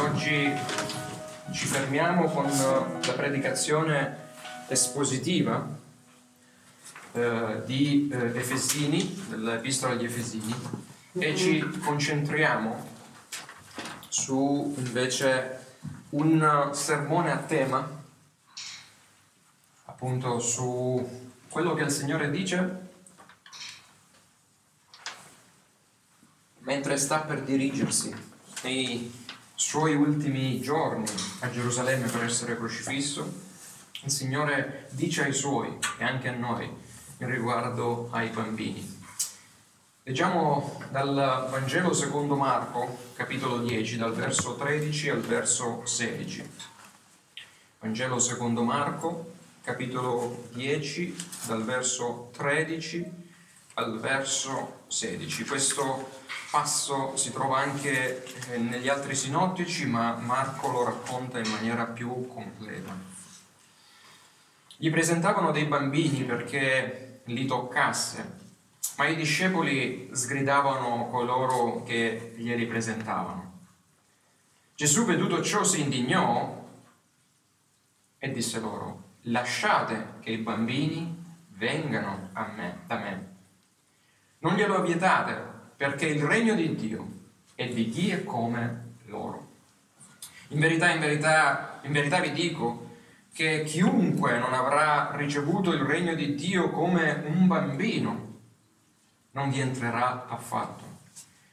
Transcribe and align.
oggi 0.00 0.50
ci 1.52 1.66
fermiamo 1.66 2.30
con 2.30 2.46
la 2.46 3.12
predicazione 3.12 4.28
espositiva 4.68 5.78
eh, 7.12 7.62
di 7.66 8.08
eh, 8.10 8.38
Efesini, 8.38 9.24
dell'Epistola 9.28 9.92
agli 9.92 10.04
Efesini, 10.04 10.54
e 11.12 11.36
ci 11.36 11.60
concentriamo 11.84 12.88
su 14.08 14.74
invece 14.78 15.66
un 16.10 16.70
sermone 16.72 17.30
a 17.30 17.38
tema, 17.38 17.86
appunto 19.84 20.38
su 20.38 21.28
quello 21.48 21.74
che 21.74 21.82
il 21.82 21.90
Signore 21.90 22.30
dice 22.30 22.88
mentre 26.60 26.96
sta 26.96 27.20
per 27.20 27.42
dirigersi 27.42 28.14
nei 28.62 29.19
suoi 29.60 29.94
ultimi 29.94 30.58
giorni 30.62 31.04
a 31.40 31.50
Gerusalemme 31.50 32.08
per 32.08 32.24
essere 32.24 32.56
crocifisso, 32.56 33.30
il 34.04 34.10
Signore 34.10 34.88
dice 34.92 35.24
ai 35.24 35.34
suoi 35.34 35.76
e 35.98 36.04
anche 36.04 36.28
a 36.28 36.34
noi 36.34 36.66
riguardo 37.18 38.08
ai 38.10 38.30
bambini. 38.30 38.98
Leggiamo 40.04 40.82
dal 40.90 41.48
Vangelo 41.50 41.92
secondo 41.92 42.36
Marco, 42.36 43.10
capitolo 43.14 43.58
10, 43.58 43.98
dal 43.98 44.14
verso 44.14 44.56
13 44.56 45.10
al 45.10 45.20
verso 45.20 45.82
16. 45.84 46.50
Vangelo 47.80 48.18
secondo 48.18 48.62
Marco, 48.62 49.34
capitolo 49.62 50.48
10, 50.54 51.14
dal 51.46 51.62
verso 51.64 52.30
13 52.32 53.04
al 53.74 54.00
verso 54.00 54.84
16. 54.88 55.44
Questo 55.44 56.19
passo 56.50 57.16
si 57.16 57.32
trova 57.32 57.58
anche 57.58 58.24
eh, 58.50 58.58
negli 58.58 58.88
altri 58.88 59.14
sinottici, 59.14 59.86
ma 59.86 60.16
Marco 60.16 60.68
lo 60.68 60.84
racconta 60.84 61.38
in 61.38 61.48
maniera 61.48 61.84
più 61.86 62.26
completa. 62.26 62.92
Gli 64.76 64.90
presentavano 64.90 65.52
dei 65.52 65.66
bambini 65.66 66.24
perché 66.24 67.20
li 67.24 67.46
toccasse, 67.46 68.38
ma 68.96 69.06
i 69.06 69.14
discepoli 69.14 70.10
sgridavano 70.12 71.08
coloro 71.08 71.82
che 71.84 72.34
glieli 72.36 72.66
presentavano. 72.66 73.58
Gesù, 74.74 75.04
veduto 75.04 75.42
ciò, 75.42 75.62
si 75.62 75.82
indignò 75.82 76.68
e 78.18 78.32
disse 78.32 78.58
loro, 78.58 79.02
lasciate 79.22 80.14
che 80.20 80.30
i 80.30 80.38
bambini 80.38 81.16
vengano 81.50 82.30
me, 82.56 82.80
da 82.86 82.96
me. 82.96 83.28
Non 84.38 84.54
glielo 84.54 84.80
vietate, 84.80 85.49
perché 85.80 86.08
il 86.08 86.22
regno 86.22 86.54
di 86.54 86.74
Dio 86.74 87.08
è 87.54 87.66
di 87.66 87.88
chi 87.88 88.10
è 88.10 88.22
come 88.22 88.96
loro. 89.06 89.48
In 90.48 90.60
verità, 90.60 90.90
in 90.90 91.00
verità, 91.00 91.80
in 91.84 91.92
verità 91.92 92.20
vi 92.20 92.32
dico 92.32 92.96
che 93.32 93.62
chiunque 93.64 94.38
non 94.38 94.52
avrà 94.52 95.12
ricevuto 95.16 95.72
il 95.72 95.80
regno 95.80 96.14
di 96.14 96.34
Dio 96.34 96.68
come 96.68 97.22
un 97.24 97.46
bambino 97.46 98.40
non 99.30 99.48
vi 99.48 99.60
entrerà 99.60 100.26
affatto. 100.28 100.84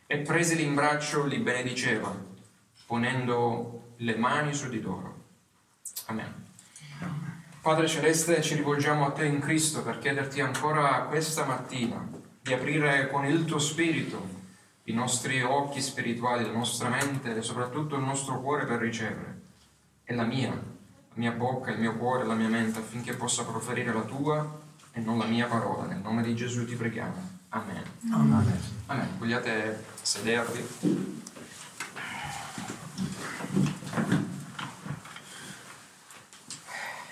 E 0.06 0.18
presili 0.18 0.64
in 0.64 0.76
braccio 0.76 1.24
li 1.24 1.38
benediceva, 1.38 2.14
ponendo 2.86 3.94
le 3.96 4.18
mani 4.18 4.54
su 4.54 4.68
di 4.68 4.82
loro. 4.82 5.24
Amen. 6.08 6.46
Padre 7.62 7.88
Celeste, 7.88 8.42
ci 8.42 8.56
rivolgiamo 8.56 9.06
a 9.06 9.12
te 9.12 9.24
in 9.24 9.40
Cristo 9.40 9.84
per 9.84 10.00
chiederti 10.00 10.42
ancora 10.42 11.04
questa 11.04 11.46
mattina 11.46 12.26
di 12.48 12.54
aprire 12.54 13.10
con 13.10 13.26
il 13.26 13.44
tuo 13.44 13.60
spirito 13.60 14.36
i 14.84 14.94
nostri 14.94 15.42
occhi 15.42 15.82
spirituali, 15.82 16.46
la 16.46 16.52
nostra 16.54 16.88
mente 16.88 17.36
e 17.36 17.42
soprattutto 17.42 17.98
il 17.98 18.04
nostro 18.04 18.40
cuore 18.40 18.66
per 18.66 18.80
ricevere. 18.80 19.42
E 20.06 20.16
la 20.16 20.24
mia, 20.24 20.52
la 20.52 21.16
mia 21.16 21.32
bocca, 21.32 21.72
il 21.72 21.80
mio 21.80 21.98
cuore, 21.98 22.26
la 22.26 22.36
mia 22.36 22.48
mente 22.48 22.80
affinché 22.80 23.14
possa 23.16 23.44
proferire 23.44 23.92
la 23.92 24.04
tua 24.04 24.60
e 24.94 25.02
non 25.02 25.18
la 25.18 25.26
mia 25.26 25.46
parola. 25.46 25.88
Nel 25.88 26.00
nome 26.00 26.24
di 26.24 26.34
Gesù 26.36 26.66
ti 26.66 26.76
preghiamo. 26.76 27.36
Amen. 27.50 27.84
Amen. 28.14 28.62
Amen. 28.86 29.10
Vogliate 29.18 29.84
sedervi? 30.02 30.66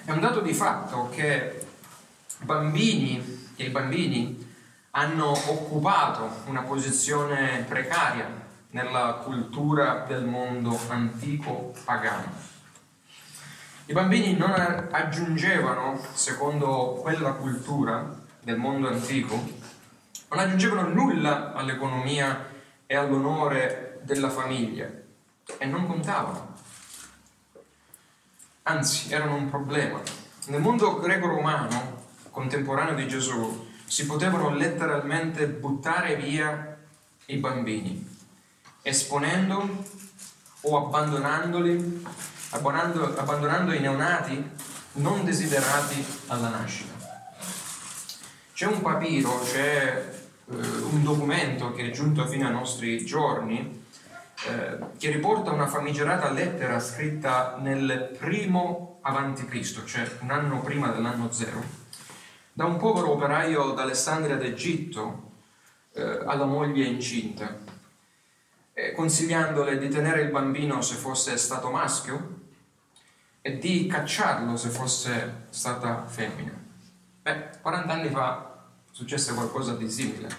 È 0.06 0.12
un 0.12 0.20
dato 0.22 0.40
di 0.40 0.54
fatto 0.54 1.10
che 1.10 1.66
bambini, 2.44 3.50
che 3.54 3.64
i 3.64 3.70
bambini 3.70 4.35
hanno 4.98 5.32
occupato 5.32 6.44
una 6.46 6.62
posizione 6.62 7.66
precaria 7.68 8.44
nella 8.70 9.22
cultura 9.24 10.06
del 10.08 10.24
mondo 10.24 10.80
antico 10.88 11.74
pagano. 11.84 12.32
I 13.88 13.94
bambini 13.94 14.38
non 14.38 14.52
aggiungevano, 14.92 16.00
secondo 16.14 16.98
quella 17.02 17.34
cultura 17.34 18.24
del 18.42 18.58
mondo 18.58 18.88
antico, 18.88 19.36
non 20.30 20.40
aggiungevano 20.40 20.88
nulla 20.88 21.54
all'economia 21.54 22.48
e 22.86 22.96
all'onore 22.96 24.00
della 24.04 24.30
famiglia 24.30 24.90
e 25.58 25.66
non 25.66 25.88
contavano. 25.88 26.54
Anzi, 28.64 29.12
erano 29.12 29.36
un 29.36 29.50
problema. 29.50 30.00
Nel 30.48 30.62
mondo 30.62 31.00
greco-romano 31.00 32.04
contemporaneo 32.32 32.96
di 32.96 33.08
Gesù, 33.10 33.74
si 33.86 34.06
potevano 34.06 34.56
letteralmente 34.56 35.48
buttare 35.48 36.16
via 36.16 36.78
i 37.28 37.38
bambini, 37.38 38.18
esponendo 38.82 39.84
o 40.62 40.78
abbandonandoli, 40.78 42.06
abbandonando, 42.52 43.18
abbandonando 43.18 43.74
i 43.74 43.80
neonati 43.80 44.50
non 44.94 45.24
desiderati 45.24 46.06
alla 46.28 46.50
nascita. 46.50 46.94
C'è 48.54 48.66
un 48.68 48.82
papiro, 48.82 49.42
c'è 49.44 50.14
eh, 50.50 50.56
un 50.56 51.04
documento 51.04 51.74
che 51.74 51.88
è 51.88 51.92
giunto 51.92 52.26
fino 52.28 52.48
ai 52.48 52.54
nostri 52.54 53.06
giorni 53.06 53.84
eh, 54.48 54.78
che 54.98 55.12
riporta 55.12 55.52
una 55.52 55.68
famigerata 55.68 56.32
lettera 56.32 56.80
scritta 56.80 57.58
nel 57.60 58.16
primo 58.18 59.00
avanti 59.02 59.46
Cristo, 59.46 59.84
cioè 59.86 60.10
un 60.22 60.32
anno 60.32 60.62
prima 60.62 60.90
dell'anno 60.90 61.32
zero, 61.32 61.64
da 62.58 62.64
un 62.64 62.78
povero 62.78 63.12
operaio 63.12 63.74
d'Alessandria 63.74 64.38
d'Egitto 64.38 65.32
eh, 65.92 66.22
alla 66.26 66.46
moglie 66.46 66.86
incinta, 66.86 67.54
eh, 68.72 68.94
consigliandole 68.94 69.78
di 69.78 69.90
tenere 69.90 70.22
il 70.22 70.32
bambino 70.32 70.82
se 70.82 70.96
fosse 70.96 71.36
stato 71.36 71.70
maschio 71.70 72.44
e 73.42 73.58
di 73.58 73.88
cacciarlo 73.88 74.56
se 74.56 74.70
fosse 74.70 75.48
stata 75.50 76.06
femmina. 76.06 76.54
Beh, 77.24 77.60
40 77.62 77.92
anni 77.92 78.10
fa 78.10 78.64
successe 78.90 79.34
qualcosa 79.34 79.76
di 79.76 79.92
simile. 79.92 80.30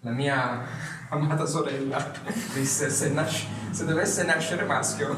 La 0.00 0.10
mia 0.10 0.66
amata 1.08 1.46
sorella 1.46 2.12
disse 2.52 2.90
se, 2.90 3.08
nasce, 3.08 3.46
se 3.70 3.86
dovesse 3.86 4.22
nascere 4.24 4.64
maschio 4.64 5.16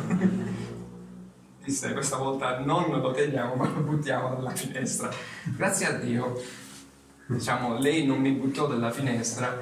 disse 1.70 1.92
questa 1.92 2.16
volta 2.16 2.58
non 2.58 2.90
lo 3.00 3.12
teniamo 3.12 3.54
ma 3.54 3.68
lo 3.68 3.80
buttiamo 3.80 4.34
dalla 4.34 4.50
finestra. 4.50 5.08
Grazie 5.44 5.86
a 5.86 5.92
Dio, 5.92 6.42
diciamo, 7.26 7.78
lei 7.78 8.04
non 8.04 8.18
mi 8.18 8.32
buttò 8.32 8.66
dalla 8.66 8.90
finestra, 8.90 9.56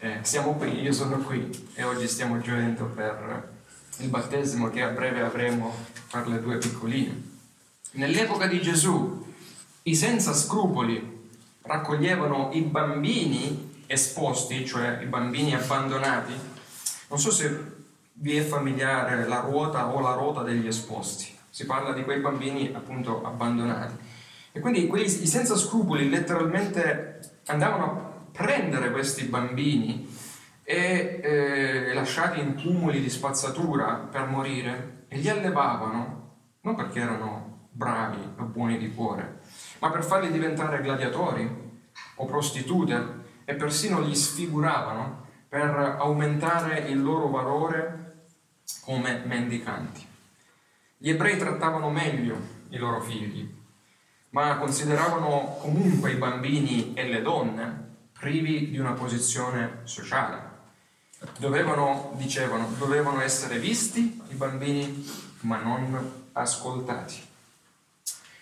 eh, 0.00 0.18
siamo 0.22 0.54
qui, 0.54 0.80
io 0.80 0.92
sono 0.92 1.18
qui 1.18 1.48
e 1.74 1.84
oggi 1.84 2.08
stiamo 2.08 2.40
gioendo 2.40 2.86
per 2.86 3.52
il 3.98 4.08
battesimo 4.08 4.68
che 4.70 4.82
a 4.82 4.88
breve 4.88 5.20
avremo 5.20 5.72
per 6.10 6.26
le 6.26 6.40
due 6.40 6.58
piccoline. 6.58 7.32
Nell'epoca 7.92 8.48
di 8.48 8.60
Gesù 8.60 9.24
i 9.84 9.94
senza 9.94 10.32
scrupoli 10.34 11.30
raccoglievano 11.62 12.50
i 12.52 12.62
bambini 12.62 13.84
esposti, 13.86 14.66
cioè 14.66 14.98
i 15.00 15.06
bambini 15.06 15.54
abbandonati. 15.54 16.32
Non 17.08 17.18
so 17.20 17.30
se 17.30 17.72
vi 18.14 18.36
è 18.36 18.42
familiare 18.42 19.28
la 19.28 19.38
ruota 19.38 19.94
o 19.94 20.00
la 20.00 20.14
ruota 20.14 20.42
degli 20.42 20.66
esposti 20.66 21.33
si 21.54 21.66
parla 21.66 21.92
di 21.92 22.02
quei 22.02 22.18
bambini 22.18 22.72
appunto 22.74 23.24
abbandonati. 23.24 23.94
E 24.50 24.58
quindi 24.58 24.88
quelli, 24.88 25.08
senza 25.08 25.54
scrupoli 25.54 26.08
letteralmente 26.08 27.20
andavano 27.46 27.84
a 27.84 28.26
prendere 28.32 28.90
questi 28.90 29.26
bambini 29.26 30.04
e 30.64 31.20
eh, 31.22 31.94
lasciati 31.94 32.40
in 32.40 32.60
cumuli 32.60 33.00
di 33.00 33.08
spazzatura 33.08 34.08
per 34.10 34.26
morire 34.26 35.04
e 35.06 35.18
li 35.18 35.28
allevavano 35.28 36.38
non 36.62 36.74
perché 36.74 36.98
erano 36.98 37.68
bravi 37.70 38.18
o 38.36 38.44
buoni 38.46 38.76
di 38.76 38.92
cuore, 38.92 39.38
ma 39.78 39.92
per 39.92 40.02
farli 40.02 40.32
diventare 40.32 40.80
gladiatori 40.80 41.48
o 42.16 42.24
prostitute 42.26 43.22
e 43.44 43.54
persino 43.54 44.00
li 44.00 44.16
sfiguravano 44.16 45.26
per 45.48 45.98
aumentare 46.00 46.80
il 46.88 47.00
loro 47.00 47.28
valore 47.28 48.24
come 48.80 49.22
mendicanti. 49.24 50.13
Gli 50.96 51.10
ebrei 51.10 51.36
trattavano 51.36 51.90
meglio 51.90 52.36
i 52.70 52.78
loro 52.78 53.00
figli, 53.00 53.52
ma 54.30 54.56
consideravano 54.56 55.58
comunque 55.60 56.12
i 56.12 56.16
bambini 56.16 56.94
e 56.94 57.08
le 57.08 57.22
donne 57.22 57.82
privi 58.18 58.70
di 58.70 58.78
una 58.78 58.92
posizione 58.92 59.80
sociale. 59.84 60.52
Dovevano, 61.38 62.12
dicevano, 62.16 62.68
dovevano 62.78 63.20
essere 63.20 63.58
visti 63.58 64.20
i 64.28 64.34
bambini, 64.34 65.06
ma 65.40 65.60
non 65.60 66.28
ascoltati. 66.32 67.22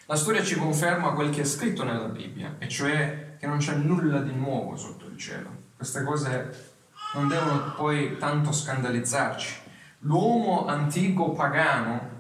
La 0.07 0.17
storia 0.17 0.43
ci 0.43 0.57
conferma 0.57 1.13
quel 1.13 1.31
che 1.31 1.43
è 1.43 1.45
scritto 1.45 1.85
nella 1.85 2.09
Bibbia, 2.09 2.57
e 2.59 2.69
cioè 2.69 3.37
che 3.39 3.47
non 3.47 3.59
c'è 3.59 3.75
nulla 3.75 4.21
di 4.21 4.33
nuovo 4.33 4.77
sotto 4.77 5.07
il 5.07 5.17
cielo. 5.19 5.51
Queste 5.77 6.05
cose 6.05 6.73
non 7.15 7.29
devono 7.29 7.73
poi 7.75 8.19
tanto 8.19 8.53
scandalizzarci. 8.53 9.61
L'uomo 10.01 10.67
antico 10.67 11.33
pagano 11.33 12.12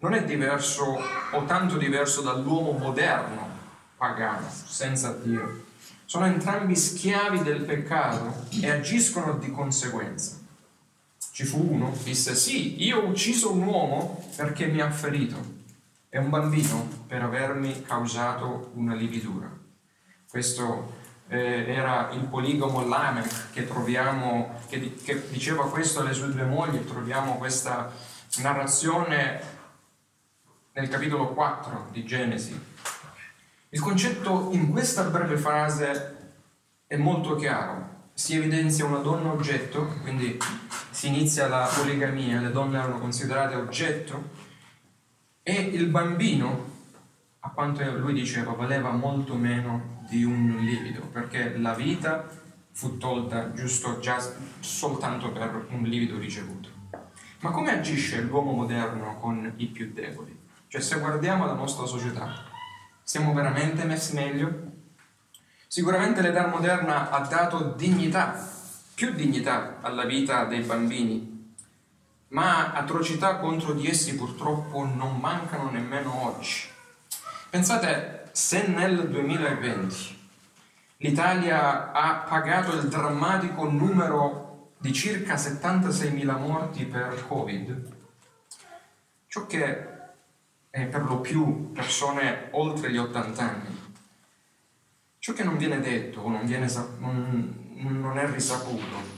non 0.00 0.14
è 0.14 0.24
diverso 0.24 0.96
o 1.32 1.44
tanto 1.44 1.76
diverso 1.76 2.20
dall'uomo 2.20 2.72
moderno 2.72 3.56
pagano, 3.96 4.48
senza 4.48 5.12
Dio. 5.12 5.64
Sono 6.04 6.26
entrambi 6.26 6.74
schiavi 6.76 7.42
del 7.42 7.62
peccato 7.62 8.46
e 8.62 8.70
agiscono 8.70 9.34
di 9.34 9.50
conseguenza. 9.50 10.38
Ci 11.32 11.44
fu 11.44 11.72
uno, 11.72 11.94
disse 12.02 12.34
sì, 12.34 12.82
io 12.82 13.00
ho 13.00 13.08
ucciso 13.08 13.52
un 13.52 13.62
uomo 13.62 14.24
perché 14.36 14.66
mi 14.66 14.80
ha 14.80 14.90
ferito 14.90 15.56
e 16.08 16.18
un 16.18 16.30
bambino 16.30 16.88
per 17.06 17.22
avermi 17.22 17.82
causato 17.82 18.70
una 18.74 18.94
lividura. 18.94 19.50
Questo 20.28 20.94
eh, 21.28 21.66
era 21.68 22.10
il 22.12 22.24
poligomo 22.24 22.86
Lamech 22.86 23.50
che 23.52 23.66
troviamo, 23.66 24.60
che, 24.68 24.94
che 24.94 25.28
diceva 25.28 25.68
questo 25.68 26.00
alle 26.00 26.14
sue 26.14 26.32
due 26.32 26.44
mogli, 26.44 26.84
troviamo 26.84 27.36
questa 27.36 27.92
narrazione 28.38 29.56
nel 30.78 30.88
capitolo 30.88 31.34
4 31.34 31.88
di 31.90 32.04
Genesi. 32.04 32.56
Il 33.70 33.80
concetto 33.80 34.50
in 34.52 34.70
questa 34.70 35.02
breve 35.02 35.36
frase 35.36 36.34
è 36.86 36.96
molto 36.96 37.34
chiaro. 37.34 38.10
Si 38.14 38.36
evidenzia 38.36 38.84
una 38.84 38.98
donna 38.98 39.32
oggetto, 39.32 39.86
quindi 40.02 40.38
si 40.90 41.08
inizia 41.08 41.48
la 41.48 41.68
poligamia, 41.68 42.40
le 42.40 42.52
donne 42.52 42.78
erano 42.78 43.00
considerate 43.00 43.56
oggetto, 43.56 44.30
e 45.42 45.52
il 45.52 45.88
bambino, 45.88 46.70
a 47.40 47.50
quanto 47.50 47.82
lui 47.96 48.12
diceva, 48.12 48.52
valeva 48.52 48.92
molto 48.92 49.34
meno 49.34 50.04
di 50.08 50.22
un 50.22 50.58
livido, 50.60 51.00
perché 51.06 51.58
la 51.58 51.74
vita 51.74 52.28
fu 52.70 52.98
tolta 52.98 53.52
giusto 53.52 53.98
già 53.98 54.16
soltanto 54.60 55.32
per 55.32 55.66
un 55.70 55.82
livido 55.82 56.18
ricevuto. 56.18 56.68
Ma 57.40 57.50
come 57.50 57.72
agisce 57.72 58.20
l'uomo 58.20 58.52
moderno 58.52 59.18
con 59.18 59.54
i 59.56 59.66
più 59.66 59.92
deboli? 59.92 60.37
Cioè 60.70 60.82
se 60.82 60.98
guardiamo 60.98 61.46
la 61.46 61.54
nostra 61.54 61.86
società, 61.86 62.44
siamo 63.02 63.32
veramente 63.32 63.84
messi 63.84 64.12
meglio? 64.12 64.66
Sicuramente 65.66 66.20
l'età 66.20 66.46
moderna 66.46 67.08
ha 67.08 67.20
dato 67.20 67.72
dignità, 67.72 68.38
più 68.94 69.12
dignità 69.12 69.78
alla 69.80 70.04
vita 70.04 70.44
dei 70.44 70.60
bambini, 70.60 71.54
ma 72.28 72.72
atrocità 72.72 73.36
contro 73.36 73.72
di 73.72 73.88
essi 73.88 74.14
purtroppo 74.14 74.84
non 74.84 75.16
mancano 75.16 75.70
nemmeno 75.70 76.26
oggi. 76.26 76.68
Pensate 77.48 78.28
se 78.32 78.66
nel 78.66 79.08
2020 79.08 80.28
l'Italia 80.98 81.92
ha 81.92 82.26
pagato 82.28 82.76
il 82.76 82.88
drammatico 82.88 83.70
numero 83.70 84.72
di 84.76 84.92
circa 84.92 85.36
76.000 85.36 86.38
morti 86.38 86.84
per 86.84 87.26
Covid, 87.26 87.96
ciò 89.28 89.46
che 89.46 89.96
è 90.70 90.84
per 90.86 91.04
lo 91.04 91.20
più 91.20 91.72
persone 91.72 92.48
oltre 92.52 92.90
gli 92.90 92.98
80 92.98 93.42
anni, 93.42 93.78
ciò 95.18 95.32
che 95.32 95.44
non 95.44 95.56
viene 95.56 95.80
detto 95.80 96.20
o 96.20 96.28
non, 96.28 96.44
viene, 96.46 96.66
non, 96.98 98.00
non 98.00 98.18
è 98.18 98.30
risaputo 98.30 99.16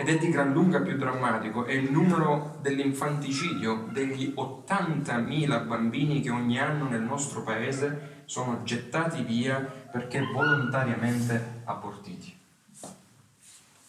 ed 0.00 0.08
è 0.08 0.16
di 0.16 0.30
gran 0.30 0.52
lunga 0.52 0.80
più 0.80 0.96
drammatico 0.96 1.66
è 1.66 1.72
il 1.72 1.90
numero 1.90 2.56
dell'infanticidio 2.62 3.88
degli 3.92 4.32
80.000 4.34 5.66
bambini 5.66 6.22
che 6.22 6.30
ogni 6.30 6.58
anno 6.58 6.88
nel 6.88 7.02
nostro 7.02 7.42
paese 7.42 8.22
sono 8.24 8.62
gettati 8.62 9.22
via 9.22 9.58
perché 9.60 10.22
volontariamente 10.22 11.60
abortiti. 11.64 12.34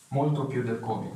Molto 0.09 0.47
più 0.47 0.63
del 0.63 0.81
Covid. 0.81 1.13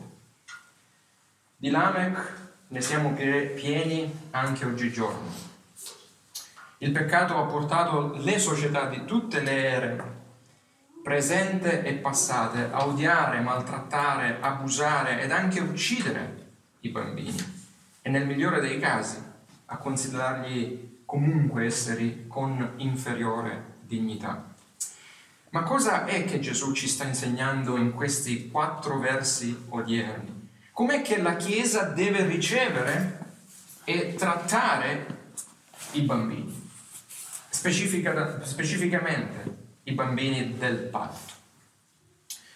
Di 1.57 1.69
Lamech 1.69 2.33
ne 2.69 2.79
siamo 2.79 3.11
pieni 3.11 4.09
anche 4.31 4.63
oggigiorno. 4.63 5.54
Il 6.79 6.91
peccato 6.91 7.37
ha 7.37 7.45
portato 7.45 8.13
le 8.17 8.37
società 8.37 8.87
di 8.87 9.05
tutte 9.05 9.39
le 9.39 9.69
ere, 9.69 10.13
presente 11.01 11.83
e 11.83 11.93
passate, 11.93 12.69
a 12.71 12.85
odiare, 12.85 13.39
maltrattare, 13.39 14.37
abusare 14.41 15.21
ed 15.21 15.31
anche 15.31 15.61
uccidere 15.61 16.47
i 16.81 16.89
bambini 16.89 17.63
e 18.01 18.09
nel 18.09 18.27
migliore 18.27 18.59
dei 18.59 18.79
casi 18.79 19.17
a 19.67 19.77
considerarli 19.77 21.03
comunque 21.05 21.65
esseri 21.65 22.25
con 22.27 22.73
inferiore 22.77 23.75
dignità. 23.81 24.53
Ma 25.51 25.63
cosa 25.63 26.05
è 26.05 26.25
che 26.25 26.39
Gesù 26.39 26.73
ci 26.73 26.87
sta 26.87 27.05
insegnando 27.05 27.77
in 27.77 27.93
questi 27.93 28.49
quattro 28.51 28.99
versi 28.99 29.65
odierni? 29.69 30.49
Com'è 30.73 31.01
che 31.01 31.21
la 31.21 31.37
Chiesa 31.37 31.83
deve 31.83 32.25
ricevere 32.25 33.19
e 33.85 34.15
trattare 34.15 35.31
i 35.91 36.01
bambini? 36.01 36.54
Specifica, 37.65 38.45
specificamente 38.45 39.55
i 39.85 39.93
bambini 39.93 40.55
del 40.55 40.75
patto. 40.75 41.33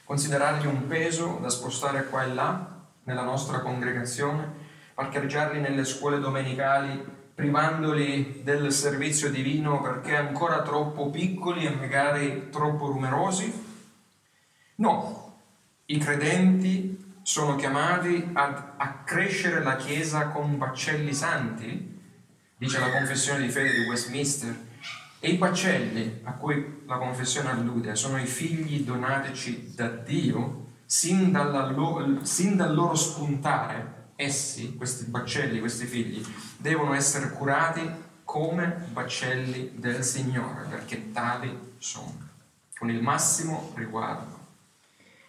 Considerarli 0.03 0.67
un 0.67 0.85
peso 0.85 1.39
da 1.41 1.49
spostare 1.49 2.05
qua 2.05 2.25
e 2.25 2.27
là 2.35 2.85
nella 3.05 3.23
nostra 3.23 3.61
congregazione, 3.61 4.47
parcheggiarli 4.93 5.61
nelle 5.61 5.83
scuole 5.83 6.19
domenicali 6.19 7.03
privandoli 7.33 8.41
del 8.43 8.71
servizio 8.71 9.31
divino 9.31 9.81
perché 9.81 10.15
ancora 10.15 10.61
troppo 10.61 11.09
piccoli 11.09 11.65
e 11.65 11.71
magari 11.71 12.49
troppo 12.51 12.85
numerosi? 12.85 13.51
No, 14.75 15.39
i 15.85 15.97
credenti 15.97 17.15
sono 17.23 17.55
chiamati 17.55 18.29
a, 18.33 18.75
a 18.77 19.01
crescere 19.03 19.63
la 19.63 19.75
Chiesa 19.75 20.27
con 20.27 20.55
baccelli 20.59 21.15
santi, 21.15 21.99
dice 22.55 22.79
la 22.79 22.91
confessione 22.91 23.41
di 23.41 23.49
fede 23.49 23.71
di 23.71 23.87
Westminster, 23.87 24.67
e 25.19 25.29
i 25.29 25.37
baccelli 25.37 26.21
a 26.23 26.33
cui 26.33 26.83
la 26.85 26.97
confessione 26.97 27.49
allude 27.49 27.95
sono 27.95 28.19
i 28.19 28.25
figli 28.25 28.83
donateci 28.83 29.73
da 29.75 29.87
Dio 29.87 30.67
sin, 30.85 31.31
dalla, 31.31 31.73
sin 32.23 32.55
dal 32.55 32.73
loro 32.73 32.95
spuntare 32.95 33.97
essi, 34.15 34.75
questi 34.75 35.05
baccelli, 35.05 35.59
questi 35.59 35.85
figli, 35.85 36.25
devono 36.57 36.93
essere 36.93 37.31
curati 37.31 37.89
come 38.25 38.87
baccelli 38.91 39.71
del 39.75 40.03
Signore, 40.03 40.65
perché 40.69 41.11
tali 41.11 41.73
sono, 41.77 42.27
con 42.77 42.89
il 42.89 43.01
massimo 43.01 43.71
riguardo. 43.75 44.37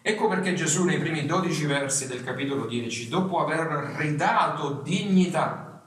Ecco 0.02 0.28
perché 0.28 0.54
Gesù 0.54 0.84
nei 0.84 0.98
primi 0.98 1.24
dodici 1.24 1.66
versi 1.66 2.08
del 2.08 2.24
capitolo 2.24 2.66
10, 2.66 3.08
dopo 3.08 3.38
aver 3.38 3.94
ridato 3.96 4.80
dignità 4.82 5.82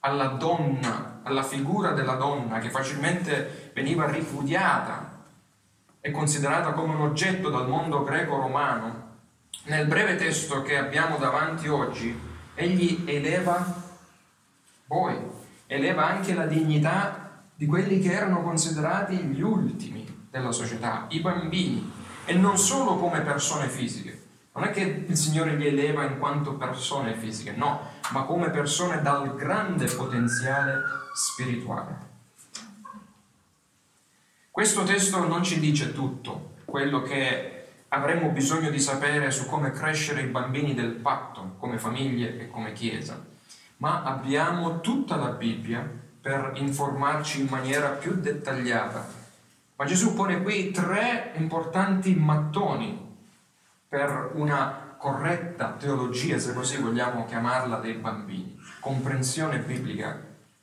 alla 0.00 0.28
donna, 0.28 1.07
alla 1.22 1.42
figura 1.42 1.92
della 1.92 2.14
donna 2.14 2.58
che 2.58 2.70
facilmente 2.70 3.70
veniva 3.74 4.10
ripudiata 4.10 5.16
e 6.00 6.10
considerata 6.10 6.72
come 6.72 6.94
un 6.94 7.02
oggetto 7.02 7.50
dal 7.50 7.68
mondo 7.68 8.04
greco-romano, 8.04 9.06
nel 9.64 9.86
breve 9.86 10.16
testo 10.16 10.62
che 10.62 10.76
abbiamo 10.76 11.18
davanti 11.18 11.68
oggi, 11.68 12.18
egli 12.54 13.02
eleva 13.06 13.86
voi, 14.86 15.16
eleva 15.66 16.06
anche 16.06 16.34
la 16.34 16.46
dignità 16.46 17.42
di 17.54 17.66
quelli 17.66 18.00
che 18.00 18.12
erano 18.12 18.42
considerati 18.42 19.16
gli 19.16 19.42
ultimi 19.42 20.26
della 20.30 20.52
società, 20.52 21.06
i 21.10 21.20
bambini, 21.20 21.92
e 22.24 22.34
non 22.34 22.56
solo 22.56 22.96
come 22.96 23.20
persone 23.20 23.68
fisiche. 23.68 24.17
Non 24.58 24.66
è 24.66 24.72
che 24.72 25.04
il 25.06 25.16
Signore 25.16 25.54
li 25.54 25.68
eleva 25.68 26.02
in 26.02 26.18
quanto 26.18 26.54
persone 26.54 27.14
fisiche, 27.14 27.52
no, 27.52 27.80
ma 28.10 28.24
come 28.24 28.50
persone 28.50 29.00
dal 29.02 29.36
grande 29.36 29.86
potenziale 29.86 30.82
spirituale. 31.14 31.96
Questo 34.50 34.82
testo 34.82 35.24
non 35.28 35.44
ci 35.44 35.60
dice 35.60 35.92
tutto 35.92 36.54
quello 36.64 37.02
che 37.02 37.66
avremmo 37.90 38.30
bisogno 38.30 38.68
di 38.70 38.80
sapere 38.80 39.30
su 39.30 39.46
come 39.46 39.70
crescere 39.70 40.22
i 40.22 40.26
bambini 40.26 40.74
del 40.74 40.90
patto 40.90 41.54
come 41.58 41.78
famiglie 41.78 42.40
e 42.40 42.50
come 42.50 42.72
chiesa, 42.72 43.24
ma 43.76 44.02
abbiamo 44.02 44.80
tutta 44.80 45.14
la 45.14 45.28
Bibbia 45.28 45.88
per 46.20 46.54
informarci 46.56 47.42
in 47.42 47.46
maniera 47.48 47.90
più 47.90 48.14
dettagliata. 48.14 49.06
Ma 49.76 49.84
Gesù 49.84 50.14
pone 50.14 50.42
qui 50.42 50.72
tre 50.72 51.34
importanti 51.36 52.12
mattoni 52.16 53.06
per 53.88 54.32
una 54.34 54.94
corretta 54.98 55.72
teologia, 55.78 56.38
se 56.38 56.52
così 56.52 56.76
vogliamo 56.76 57.24
chiamarla, 57.24 57.78
dei 57.78 57.94
bambini, 57.94 58.60
comprensione 58.80 59.58
biblica 59.58 60.20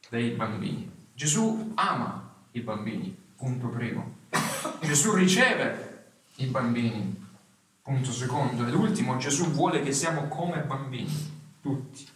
dei 0.10 0.32
bambini. 0.32 0.92
Gesù 1.14 1.72
ama 1.76 2.34
i 2.52 2.60
bambini, 2.60 3.18
punto 3.36 3.68
primo. 3.68 4.18
Gesù 4.82 5.14
riceve 5.14 6.08
i 6.36 6.46
bambini. 6.46 7.24
Punto 7.82 8.12
secondo 8.12 8.66
ed 8.66 8.74
ultimo, 8.74 9.16
Gesù 9.18 9.52
vuole 9.52 9.84
che 9.84 9.92
siamo 9.92 10.28
come 10.28 10.62
bambini, 10.62 11.14
tutti. 11.62 12.08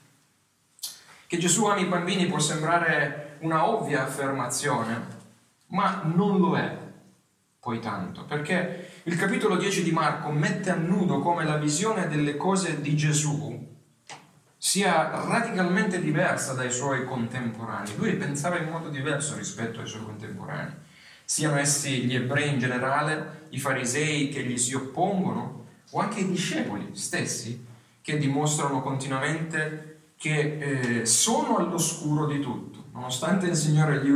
Che 1.27 1.37
Gesù 1.37 1.65
ami 1.65 1.83
i 1.83 1.85
bambini 1.85 2.25
può 2.25 2.39
sembrare 2.39 3.37
una 3.41 3.67
ovvia 3.67 4.01
affermazione, 4.01 5.17
ma 5.67 6.01
non 6.05 6.39
lo 6.39 6.57
è 6.57 6.75
poi 7.59 7.79
tanto, 7.79 8.23
perché 8.25 8.99
il 9.09 9.15
capitolo 9.15 9.57
10 9.57 9.81
di 9.81 9.91
Marco 9.91 10.29
mette 10.29 10.69
a 10.69 10.75
nudo 10.75 11.19
come 11.19 11.43
la 11.43 11.57
visione 11.57 12.07
delle 12.07 12.37
cose 12.37 12.79
di 12.79 12.95
Gesù 12.95 13.67
sia 14.55 15.09
radicalmente 15.25 15.99
diversa 15.99 16.53
dai 16.53 16.69
suoi 16.69 17.05
contemporanei. 17.05 17.95
Lui 17.97 18.13
pensava 18.17 18.59
in 18.59 18.69
modo 18.69 18.89
diverso 18.89 19.35
rispetto 19.35 19.79
ai 19.79 19.87
suoi 19.87 20.03
contemporanei, 20.03 20.73
siano 21.25 21.57
essi 21.57 22.03
gli 22.03 22.13
ebrei 22.13 22.49
in 22.49 22.59
generale, 22.59 23.47
i 23.49 23.59
farisei 23.59 24.29
che 24.29 24.43
gli 24.43 24.59
si 24.59 24.75
oppongono, 24.75 25.65
o 25.89 25.99
anche 25.99 26.19
i 26.19 26.29
discepoli 26.29 26.89
stessi 26.91 27.65
che 28.01 28.19
dimostrano 28.19 28.83
continuamente 28.83 30.11
che 30.17 30.99
eh, 30.99 31.05
sono 31.07 31.57
all'oscuro 31.57 32.27
di 32.27 32.39
tutto. 32.41 32.89
Nonostante 32.93 33.47
il 33.47 33.55
Signore 33.55 34.03
li 34.03 34.13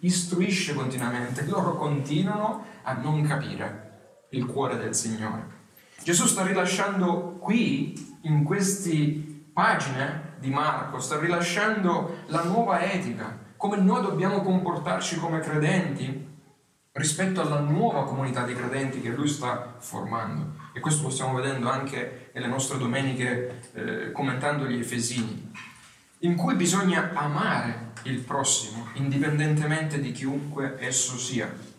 istruisce 0.00 0.74
continuamente, 0.74 1.46
loro 1.46 1.76
continuano 1.76 2.64
a 2.82 2.94
non 2.94 3.22
capire 3.22 3.90
il 4.32 4.46
cuore 4.46 4.76
del 4.76 4.94
Signore. 4.94 5.60
Gesù 6.02 6.26
sta 6.26 6.44
rilasciando 6.44 7.36
qui, 7.40 8.18
in 8.22 8.44
queste 8.44 8.94
pagine 9.52 10.34
di 10.38 10.50
Marco, 10.50 10.98
sta 10.98 11.18
rilasciando 11.18 12.24
la 12.26 12.42
nuova 12.42 12.82
etica, 12.82 13.38
come 13.56 13.76
noi 13.76 14.02
dobbiamo 14.02 14.42
comportarci 14.42 15.16
come 15.16 15.40
credenti 15.40 16.30
rispetto 16.92 17.40
alla 17.40 17.60
nuova 17.60 18.04
comunità 18.04 18.44
di 18.44 18.54
credenti 18.54 19.00
che 19.00 19.10
lui 19.10 19.28
sta 19.28 19.76
formando. 19.78 20.60
E 20.74 20.80
questo 20.80 21.04
lo 21.04 21.10
stiamo 21.10 21.34
vedendo 21.34 21.70
anche 21.70 22.30
nelle 22.34 22.48
nostre 22.48 22.78
domeniche 22.78 23.60
eh, 23.72 24.12
commentando 24.12 24.66
gli 24.66 24.78
Efesini, 24.78 25.50
in 26.20 26.34
cui 26.34 26.54
bisogna 26.54 27.12
amare 27.14 27.92
il 28.04 28.18
prossimo, 28.20 28.88
indipendentemente 28.94 30.00
di 30.00 30.12
chiunque 30.12 30.76
esso 30.78 31.16
sia. 31.16 31.70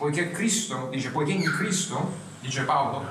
Poiché 0.00 0.30
Cristo, 0.30 0.88
dice, 0.90 1.10
poiché 1.10 1.32
in 1.32 1.42
Cristo, 1.42 2.14
dice 2.40 2.62
Paolo, 2.62 3.04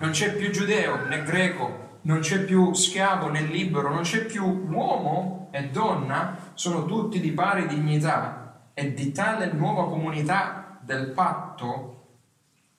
non 0.00 0.10
c'è 0.10 0.34
più 0.34 0.50
giudeo 0.50 1.06
né 1.06 1.22
greco, 1.22 2.00
non 2.02 2.18
c'è 2.20 2.44
più 2.44 2.74
schiavo 2.74 3.30
né 3.30 3.40
libero, 3.40 3.88
non 3.88 4.02
c'è 4.02 4.26
più 4.26 4.44
uomo 4.68 5.48
e 5.50 5.70
donna, 5.70 6.52
sono 6.52 6.84
tutti 6.84 7.20
di 7.20 7.32
pari 7.32 7.66
dignità 7.66 8.68
e 8.74 8.92
di 8.92 9.12
tale 9.12 9.50
nuova 9.52 9.88
comunità 9.88 10.78
del 10.82 11.06
patto, 11.12 12.08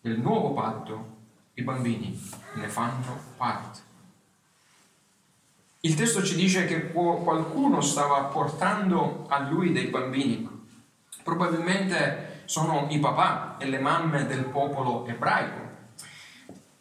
del 0.02 0.20
nuovo 0.20 0.54
patto, 0.54 1.16
i 1.56 1.64
bambini 1.64 2.30
ne 2.54 2.68
fanno 2.68 3.20
parte. 3.38 3.80
Il 5.80 5.96
testo 5.96 6.22
ci 6.22 6.36
dice 6.36 6.68
che 6.68 6.92
qualcuno 6.92 7.82
stava 7.82 8.26
portando 8.26 9.26
a 9.30 9.40
lui 9.50 9.72
dei 9.72 9.88
bambini, 9.88 10.48
probabilmente 11.24 12.34
sono 12.46 12.88
i 12.90 13.00
papà 13.00 13.58
e 13.58 13.66
le 13.66 13.80
mamme 13.80 14.26
del 14.26 14.46
popolo 14.46 15.06
ebraico. 15.06 15.74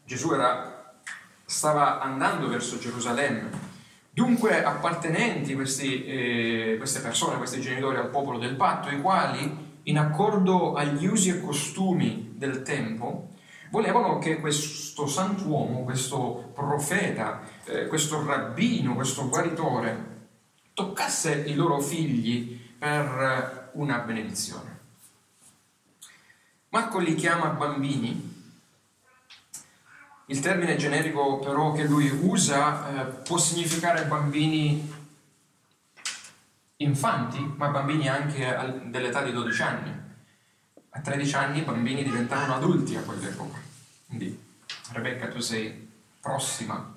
Gesù 0.04 0.33
era, 0.33 0.94
stava 1.44 2.00
andando 2.00 2.49
verso 2.49 2.78
Gerusalemme, 2.78 3.50
dunque 4.11 4.62
appartenenti 4.62 5.54
questi, 5.54 6.04
eh, 6.04 6.75
queste 6.78 7.00
persone, 7.00 7.38
questi 7.38 7.61
genitori 7.61 7.97
al 7.97 8.11
popolo 8.11 8.38
del 8.38 8.54
patto, 8.54 8.90
i 8.90 9.00
quali, 9.00 9.80
in 9.85 9.99
accordo 9.99 10.75
agli 10.75 11.06
usi 11.06 11.30
e 11.30 11.40
costumi 11.40 12.33
del 12.37 12.62
tempo, 12.62 13.30
volevano 13.71 14.18
che 14.18 14.40
questo 14.40 15.06
santuomo, 15.06 15.83
questo 15.83 16.50
profeta, 16.54 17.40
eh, 17.64 17.87
questo 17.88 18.25
rabbino, 18.25 18.94
questo 18.94 19.28
guaritore, 19.28 20.12
toccasse 20.75 21.44
i 21.47 21.54
loro 21.54 21.80
figli 21.80 22.61
per 22.78 23.71
una 23.75 23.99
benedizione. 23.99 24.75
Marco 26.75 26.99
li 26.99 27.14
chiama 27.14 27.50
bambini. 27.50 28.33
Il 30.26 30.40
termine 30.40 30.75
generico 30.75 31.38
però 31.38 31.71
che 31.71 31.85
lui 31.85 32.11
usa 32.11 32.88
eh, 32.88 33.04
può 33.23 33.38
significare 33.38 34.07
bambini 34.07 34.93
infanti, 36.78 37.38
ma 37.57 37.69
bambini 37.69 38.09
anche 38.09 38.83
dell'età 38.87 39.23
di 39.23 39.31
12 39.31 39.62
anni. 39.62 40.00
A 40.90 40.99
13 40.99 41.35
anni 41.37 41.59
i 41.59 41.62
bambini 41.62 42.02
diventavano 42.02 42.57
adulti 42.57 42.97
a 42.97 43.02
quell'epoca. 43.02 43.61
Quindi 44.09 44.37
Rebecca 44.90 45.28
tu 45.28 45.38
sei 45.38 45.93
prossima, 46.21 46.93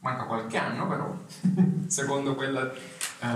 manca 0.00 0.24
qualche 0.24 0.58
anno 0.58 0.86
però, 0.86 1.16
secondo 1.88 2.34
quel 2.34 2.78
uh, 3.20 3.26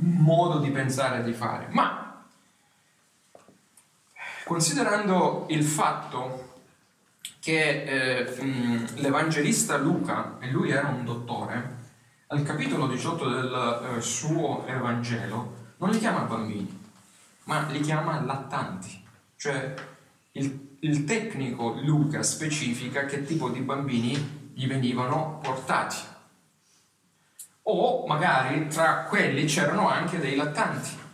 modo 0.00 0.58
di 0.58 0.72
pensare 0.72 1.20
e 1.20 1.22
di 1.22 1.32
fare. 1.32 1.68
Ma 1.70 2.07
Considerando 4.48 5.44
il 5.50 5.62
fatto 5.62 6.60
che 7.38 7.82
eh, 7.82 8.88
l'Evangelista 8.94 9.76
Luca, 9.76 10.38
e 10.40 10.48
lui 10.50 10.70
era 10.70 10.88
un 10.88 11.04
dottore, 11.04 11.76
al 12.28 12.42
capitolo 12.44 12.86
18 12.86 13.28
del 13.28 13.96
eh, 13.98 14.00
suo 14.00 14.66
Evangelo 14.66 15.74
non 15.76 15.90
li 15.90 15.98
chiama 15.98 16.20
bambini, 16.20 16.82
ma 17.44 17.66
li 17.66 17.80
chiama 17.80 18.22
lattanti, 18.22 19.04
cioè 19.36 19.74
il, 20.32 20.76
il 20.80 21.04
tecnico 21.04 21.78
Luca 21.82 22.22
specifica 22.22 23.04
che 23.04 23.24
tipo 23.24 23.50
di 23.50 23.60
bambini 23.60 24.52
gli 24.54 24.66
venivano 24.66 25.40
portati. 25.42 25.98
O 27.64 28.06
magari 28.06 28.66
tra 28.68 29.02
quelli 29.02 29.44
c'erano 29.44 29.90
anche 29.90 30.18
dei 30.18 30.36
lattanti 30.36 31.06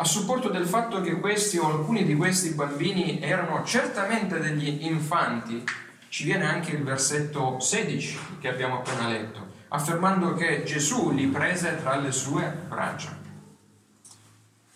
a 0.00 0.04
supporto 0.04 0.48
del 0.48 0.66
fatto 0.66 1.00
che 1.00 1.18
questi 1.18 1.58
o 1.58 1.66
alcuni 1.66 2.04
di 2.04 2.14
questi 2.14 2.50
bambini 2.50 3.20
erano 3.20 3.64
certamente 3.64 4.38
degli 4.38 4.84
infanti, 4.84 5.64
ci 6.08 6.22
viene 6.22 6.44
anche 6.44 6.70
il 6.70 6.84
versetto 6.84 7.58
16 7.58 8.36
che 8.40 8.48
abbiamo 8.48 8.78
appena 8.78 9.08
letto, 9.08 9.54
affermando 9.68 10.34
che 10.34 10.62
Gesù 10.62 11.10
li 11.10 11.26
prese 11.26 11.80
tra 11.82 11.96
le 11.96 12.12
sue 12.12 12.48
braccia. 12.68 13.16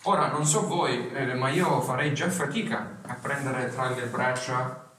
Ora, 0.02 0.26
non 0.26 0.44
so 0.44 0.66
voi, 0.66 1.12
eh, 1.12 1.34
ma 1.34 1.50
io 1.50 1.80
farei 1.82 2.12
già 2.12 2.28
fatica 2.28 2.98
a 3.06 3.14
prendere 3.14 3.70
tra 3.70 3.90
le 3.90 4.06
braccia 4.06 4.90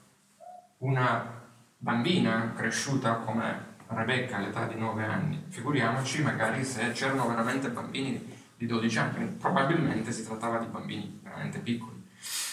una 0.78 1.42
bambina 1.78 2.54
cresciuta 2.56 3.16
come 3.16 3.72
Rebecca 3.88 4.38
all'età 4.38 4.68
di 4.68 4.76
9 4.76 5.04
anni. 5.04 5.44
Figuriamoci 5.50 6.22
magari 6.22 6.64
se 6.64 6.94
c'erano 6.94 7.28
veramente 7.28 7.68
bambini 7.68 8.33
di 8.64 8.66
12 8.66 8.98
anni, 8.98 9.26
probabilmente 9.28 10.12
si 10.14 10.26
trattava 10.26 10.58
di 10.58 10.68
bambini 10.68 11.20
veramente 11.22 11.60
piccoli. 11.60 12.02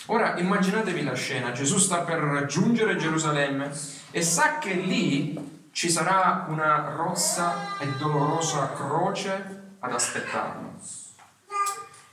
Ora 0.07 0.37
immaginatevi 0.39 1.05
la 1.05 1.15
scena, 1.15 1.53
Gesù 1.53 1.79
sta 1.79 2.01
per 2.01 2.19
raggiungere 2.19 2.97
Gerusalemme 2.97 3.71
e 4.11 4.23
sa 4.23 4.59
che 4.59 4.73
lì 4.73 5.69
ci 5.71 5.89
sarà 5.89 6.47
una 6.49 6.95
rossa 6.97 7.79
e 7.79 7.87
dolorosa 7.99 8.73
croce 8.73 9.75
ad 9.79 9.93
aspettarlo. 9.93 10.75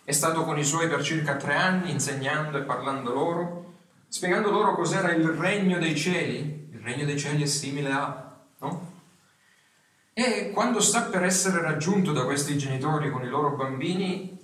È 0.03 0.11
stato 0.11 0.43
con 0.43 0.59
i 0.59 0.63
suoi 0.63 0.87
per 0.87 1.01
circa 1.01 1.35
tre 1.35 1.55
anni 1.55 1.89
insegnando 1.89 2.59
e 2.59 2.61
parlando 2.61 3.11
loro, 3.11 3.73
spiegando 4.07 4.51
loro 4.51 4.75
cos'era 4.75 5.11
il 5.11 5.27
regno 5.29 5.79
dei 5.79 5.95
cieli. 5.95 6.69
Il 6.71 6.79
regno 6.81 7.03
dei 7.03 7.17
cieli 7.17 7.41
è 7.41 7.47
simile 7.47 7.91
a, 7.91 8.37
no? 8.59 8.96
E 10.19 10.49
quando 10.49 10.79
sta 10.79 11.03
per 11.03 11.23
essere 11.23 11.61
raggiunto 11.61 12.11
da 12.11 12.25
questi 12.25 12.57
genitori 12.57 13.11
con 13.11 13.23
i 13.23 13.29
loro 13.29 13.51
bambini, 13.51 14.35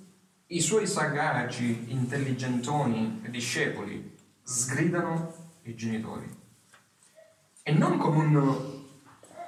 i 0.45 0.61
suoi 0.61 0.85
sagagi, 0.85 1.85
intelligentoni 1.87 3.21
e 3.25 3.31
discepoli 3.31 4.15
sgridano 4.43 5.33
i 5.63 5.73
genitori. 5.73 6.29
E 7.63 7.71
non 7.71 7.97
come 7.97 8.17
un 8.17 8.81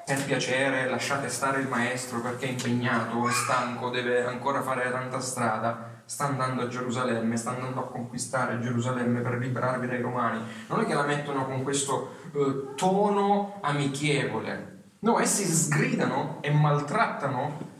per 0.03 0.25
piacere 0.25 0.89
lasciate 0.89 1.29
stare 1.29 1.61
il 1.61 1.67
maestro 1.67 2.19
perché 2.21 2.47
è 2.47 2.49
impegnato, 2.49 3.29
è 3.29 3.31
stanco, 3.31 3.91
deve 3.91 4.25
ancora 4.25 4.63
fare 4.63 4.89
tanta 4.89 5.19
strada, 5.19 6.01
sta 6.05 6.23
andando 6.23 6.63
a 6.63 6.67
Gerusalemme, 6.67 7.37
sta 7.37 7.51
andando 7.51 7.81
a 7.81 7.87
conquistare 7.87 8.59
Gerusalemme 8.61 9.21
per 9.21 9.37
liberarvi 9.37 9.85
dai 9.85 10.01
romani. 10.01 10.41
Non 10.69 10.79
è 10.79 10.85
che 10.87 10.95
la 10.95 11.05
mettono 11.05 11.45
con 11.45 11.61
questo 11.61 12.15
eh, 12.33 12.73
tono 12.73 13.59
amichevole, 13.61 14.74
No, 15.05 15.19
essi 15.19 15.45
sgridano 15.45 16.39
e 16.41 16.49
maltrattano 16.49 17.73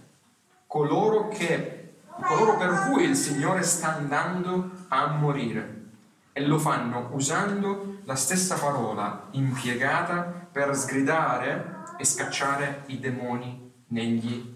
coloro, 0.68 1.28
che, 1.28 1.96
coloro 2.22 2.56
per 2.56 2.88
cui 2.88 3.06
il 3.06 3.16
Signore 3.16 3.64
sta 3.64 3.96
andando 3.96 4.70
a 4.90 5.08
morire 5.08 5.86
e 6.34 6.46
lo 6.46 6.60
fanno 6.60 7.10
usando 7.14 8.02
la 8.04 8.14
stessa 8.14 8.60
parola 8.60 9.30
impiegata 9.32 10.22
per 10.52 10.76
sgridare 10.76 11.78
e 11.98 12.06
scacciare 12.06 12.84
i 12.88 13.00
demoni 13.00 13.72
negli 13.88 14.56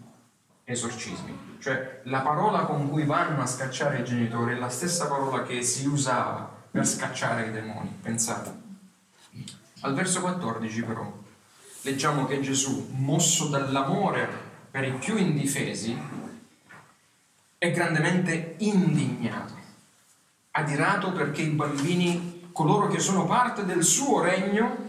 esorcismi. 0.63 1.57
Cioè 1.57 2.01
la 2.03 2.21
parola 2.21 2.65
con 2.65 2.87
cui 2.87 3.03
vanno 3.03 3.41
a 3.41 3.47
scacciare 3.47 4.01
i 4.01 4.03
genitori 4.03 4.53
è 4.53 4.59
la 4.59 4.69
stessa 4.69 5.07
parola 5.07 5.41
che 5.41 5.63
si 5.63 5.87
usava 5.87 6.47
per 6.69 6.85
scacciare 6.85 7.47
i 7.47 7.51
demoni. 7.51 7.97
Pensate. 7.99 8.67
Al 9.81 9.95
verso 9.95 10.21
14 10.21 10.83
però 10.83 11.18
leggiamo 11.89 12.25
che 12.25 12.39
Gesù, 12.39 12.87
mosso 12.91 13.47
dall'amore 13.47 14.29
per 14.69 14.83
i 14.83 14.91
più 14.91 15.17
indifesi, 15.17 15.97
è 17.57 17.71
grandemente 17.71 18.55
indignato, 18.59 19.53
adirato 20.51 21.11
perché 21.11 21.41
i 21.41 21.49
bambini, 21.49 22.49
coloro 22.51 22.87
che 22.87 22.99
sono 22.99 23.25
parte 23.25 23.65
del 23.65 23.83
suo 23.83 24.21
regno, 24.21 24.87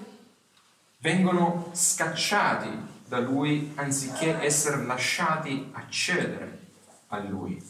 vengono 0.99 1.71
scacciati 1.73 2.69
da 3.07 3.19
lui 3.19 3.73
anziché 3.77 4.41
essere 4.43 4.85
lasciati 4.85 5.71
accedere 5.73 6.59
a 7.09 7.19
lui. 7.19 7.61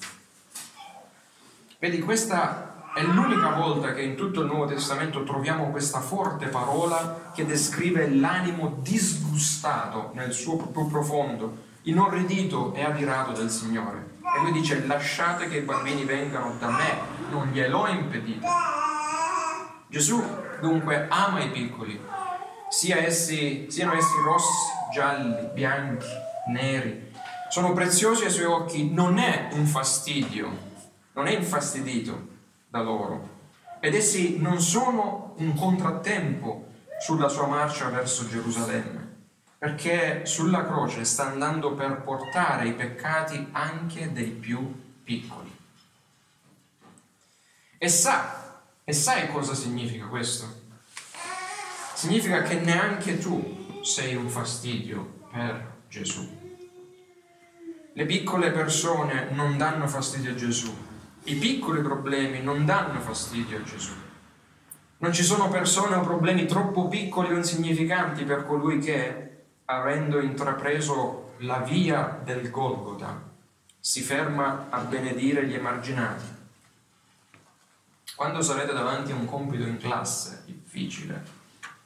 Vedi, 1.79 2.01
questa 2.01 2.70
è 2.93 3.03
l'unica 3.03 3.51
volta 3.51 3.93
che 3.93 4.03
in 4.03 4.17
tutto 4.17 4.41
il 4.41 4.47
Nuovo 4.47 4.67
Testamento 4.67 5.23
troviamo 5.23 5.71
questa 5.71 6.01
forte 6.01 6.47
parola 6.47 7.31
che 7.33 7.47
descrive 7.47 8.11
l'animo 8.13 8.79
disgustato 8.81 10.11
nel 10.15 10.33
suo 10.33 10.57
più 10.57 10.89
profondo, 10.89 11.69
inorridito 11.83 12.75
e 12.75 12.83
adirato 12.83 13.31
del 13.31 13.49
Signore. 13.49 14.19
E 14.23 14.41
lui 14.41 14.53
dice 14.53 14.85
lasciate 14.87 15.49
che 15.49 15.59
i 15.59 15.63
bambini 15.63 16.05
vengano 16.05 16.57
da 16.59 16.69
me, 16.69 16.99
non 17.31 17.51
gliel'ho 17.53 17.87
impedito. 17.87 18.47
Gesù 19.87 20.23
dunque 20.61 21.07
ama 21.09 21.43
i 21.43 21.51
piccoli, 21.51 22.01
sia 22.71 22.97
essi, 22.99 23.67
siano 23.71 23.95
essi 23.95 24.15
rossi, 24.25 24.69
gialli, 24.93 25.49
bianchi, 25.55 26.09
neri. 26.49 27.13
Sono 27.51 27.73
preziosi 27.73 28.25
ai 28.25 28.31
suoi 28.31 28.47
occhi, 28.47 28.91
non 28.91 29.19
è 29.19 29.49
un 29.53 29.65
fastidio, 29.65 30.51
non 31.13 31.29
è 31.29 31.37
infastidito 31.37 32.30
da 32.71 32.81
loro. 32.81 33.39
Ed 33.81 33.95
essi 33.95 34.39
non 34.39 34.61
sono 34.61 35.35
un 35.39 35.55
contrattempo 35.55 36.69
sulla 37.01 37.29
sua 37.29 37.47
marcia 37.47 37.91
verso 37.91 38.27
Gerusalemme, 38.27 39.17
perché 39.59 40.25
sulla 40.25 40.65
croce 40.65 41.05
sta 41.05 41.27
andando 41.27 41.75
per 41.75 42.01
portare 42.03 42.69
i 42.69 42.73
peccati 42.73 43.49
anche 43.53 44.13
dei 44.13 44.31
più 44.31 45.01
piccoli. 45.03 45.55
E 47.77 47.89
sa, 47.89 48.63
e 48.85 48.93
sai 48.93 49.31
cosa 49.31 49.55
significa 49.55 50.07
questo? 50.07 50.61
significa 52.01 52.41
che 52.41 52.55
neanche 52.55 53.19
tu 53.19 53.83
sei 53.83 54.15
un 54.15 54.31
fastidio 54.31 55.27
per 55.31 55.83
Gesù. 55.87 56.27
Le 57.93 58.07
piccole 58.07 58.51
persone 58.53 59.29
non 59.33 59.59
danno 59.59 59.87
fastidio 59.87 60.31
a 60.31 60.35
Gesù, 60.35 60.75
i 61.25 61.35
piccoli 61.35 61.83
problemi 61.83 62.43
non 62.43 62.65
danno 62.65 63.01
fastidio 63.01 63.59
a 63.59 63.63
Gesù. 63.63 63.93
Non 64.99 65.13
ci 65.13 65.23
sono 65.23 65.49
persone 65.49 65.97
o 65.97 66.03
problemi 66.03 66.47
troppo 66.47 66.89
piccoli 66.89 67.33
o 67.33 67.37
insignificanti 67.37 68.25
per 68.25 68.47
colui 68.47 68.79
che, 68.79 69.45
avendo 69.67 70.21
intrapreso 70.21 71.35
la 71.39 71.59
via 71.59 72.21
del 72.23 72.51
Golgota, 72.51 73.29
si 73.79 74.03
ferma 74.03 74.67
a 74.69 74.81
benedire 74.81 75.47
gli 75.47 75.55
emarginati. 75.55 76.39
Quando 78.15 78.43
sarete 78.43 78.73
davanti 78.73 79.13
a 79.13 79.15
un 79.15 79.25
compito 79.25 79.65
in 79.65 79.79
classe 79.79 80.43
difficile, 80.45 81.39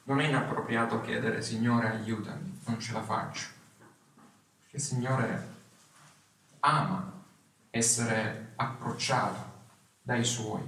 non 0.03 0.19
è 0.19 0.27
inappropriato 0.27 1.01
chiedere 1.01 1.41
Signore 1.41 1.89
aiutami, 1.89 2.59
non 2.65 2.79
ce 2.79 2.91
la 2.91 3.01
faccio. 3.01 3.47
Perché 4.61 4.75
il 4.75 4.81
Signore 4.81 5.47
ama 6.59 7.13
essere 7.69 8.44
approcciato 8.55 9.53
dai 10.01 10.23
suoi. 10.23 10.61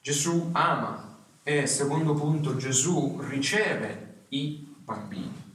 Gesù 0.00 0.50
ama 0.52 1.18
e 1.42 1.66
secondo 1.66 2.14
punto 2.14 2.56
Gesù 2.56 3.20
riceve 3.28 4.24
i 4.28 4.74
bambini. 4.84 5.48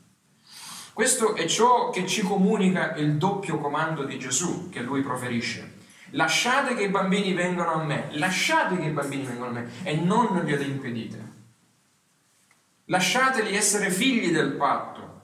Questo 0.94 1.36
è 1.36 1.46
ciò 1.46 1.90
che 1.90 2.08
ci 2.08 2.22
comunica 2.22 2.96
il 2.96 3.18
doppio 3.18 3.60
comando 3.60 4.04
di 4.04 4.18
Gesù 4.18 4.70
che 4.70 4.82
lui 4.82 5.02
proferisce. 5.02 5.74
Lasciate 6.12 6.76
che 6.76 6.84
i 6.84 6.90
bambini 6.90 7.34
vengano 7.34 7.74
a 7.74 7.84
me, 7.84 8.08
lasciate 8.12 8.78
che 8.78 8.86
i 8.86 8.92
bambini 8.92 9.26
vengano 9.26 9.48
a 9.48 9.52
me 9.52 9.70
e 9.84 9.96
non 9.96 10.40
glielo 10.46 10.62
impedite. 10.62 11.34
Lasciateli 12.86 13.56
essere 13.56 13.90
figli 13.90 14.32
del 14.32 14.54
patto 14.54 15.15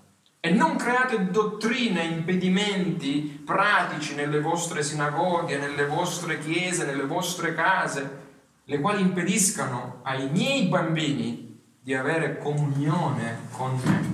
e 0.43 0.49
non 0.49 0.75
create 0.75 1.29
dottrine, 1.29 2.03
impedimenti 2.03 3.43
pratici 3.45 4.15
nelle 4.15 4.41
vostre 4.41 4.81
sinagoghe, 4.81 5.59
nelle 5.59 5.85
vostre 5.85 6.39
chiese, 6.39 6.83
nelle 6.83 7.05
vostre 7.05 7.53
case, 7.53 8.19
le 8.65 8.79
quali 8.79 9.01
impediscano 9.01 9.99
ai 10.01 10.27
miei 10.31 10.67
bambini 10.67 11.59
di 11.79 11.93
avere 11.93 12.39
comunione 12.39 13.49
con 13.51 13.79
me. 13.83 14.13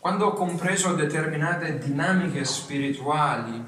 Quando 0.00 0.26
ho 0.26 0.32
compreso 0.32 0.94
determinate 0.94 1.78
dinamiche 1.78 2.44
spirituali 2.44 3.64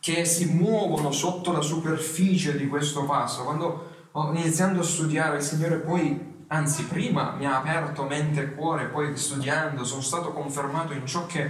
che 0.00 0.24
si 0.26 0.52
muovono 0.52 1.12
sotto 1.12 1.50
la 1.50 1.62
superficie 1.62 2.58
di 2.58 2.68
questo 2.68 3.04
passo, 3.04 3.44
quando 3.44 3.88
ho 4.10 4.32
iniziato 4.34 4.80
a 4.80 4.82
studiare, 4.82 5.36
il 5.36 5.42
Signore 5.42 5.76
poi 5.76 6.29
anzi 6.52 6.84
prima 6.84 7.32
mi 7.32 7.46
ha 7.46 7.58
aperto 7.58 8.04
mente 8.04 8.42
e 8.42 8.54
cuore, 8.54 8.86
poi 8.86 9.16
studiando 9.16 9.84
sono 9.84 10.00
stato 10.00 10.32
confermato 10.32 10.92
in 10.92 11.06
ciò 11.06 11.26
che 11.26 11.42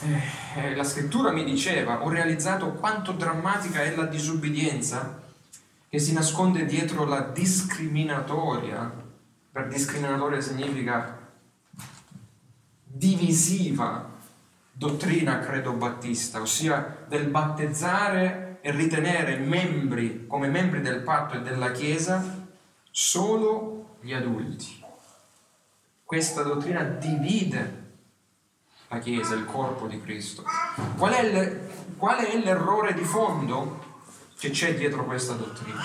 eh, 0.00 0.20
eh, 0.56 0.74
la 0.74 0.84
scrittura 0.84 1.30
mi 1.30 1.44
diceva, 1.44 2.02
ho 2.02 2.08
realizzato 2.08 2.72
quanto 2.72 3.12
drammatica 3.12 3.82
è 3.82 3.94
la 3.94 4.06
disubbidienza 4.06 5.22
che 5.88 5.98
si 6.00 6.12
nasconde 6.12 6.66
dietro 6.66 7.04
la 7.04 7.20
discriminatoria, 7.20 8.92
per 9.52 9.68
discriminatoria 9.68 10.40
significa 10.40 11.18
divisiva 12.82 14.10
dottrina 14.72 15.38
credo 15.38 15.74
battista, 15.74 16.40
ossia 16.40 17.04
del 17.06 17.28
battezzare 17.28 18.58
e 18.62 18.72
ritenere 18.72 19.36
membri 19.36 20.26
come 20.26 20.48
membri 20.48 20.80
del 20.80 21.02
patto 21.02 21.36
e 21.36 21.42
della 21.42 21.70
Chiesa 21.70 22.48
solo 22.90 23.83
gli 24.04 24.12
adulti. 24.12 24.84
Questa 26.04 26.42
dottrina 26.42 26.82
divide 26.82 27.82
la 28.88 28.98
Chiesa, 28.98 29.34
il 29.34 29.46
corpo 29.46 29.86
di 29.86 30.00
Cristo. 30.02 30.44
Qual 30.96 31.12
è, 31.12 31.32
le, 31.32 31.70
qual 31.96 32.18
è 32.18 32.36
l'errore 32.36 32.92
di 32.92 33.02
fondo 33.02 33.82
che 34.38 34.50
c'è 34.50 34.76
dietro 34.76 35.06
questa 35.06 35.32
dottrina? 35.32 35.80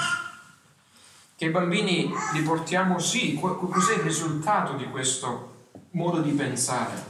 Che 1.34 1.46
i 1.46 1.50
bambini 1.50 2.12
li 2.34 2.42
portiamo, 2.42 3.00
sì, 3.00 3.40
cos'è 3.40 3.94
il 3.94 4.02
risultato 4.02 4.74
di 4.74 4.90
questo 4.90 5.70
modo 5.92 6.20
di 6.20 6.32
pensare? 6.32 7.02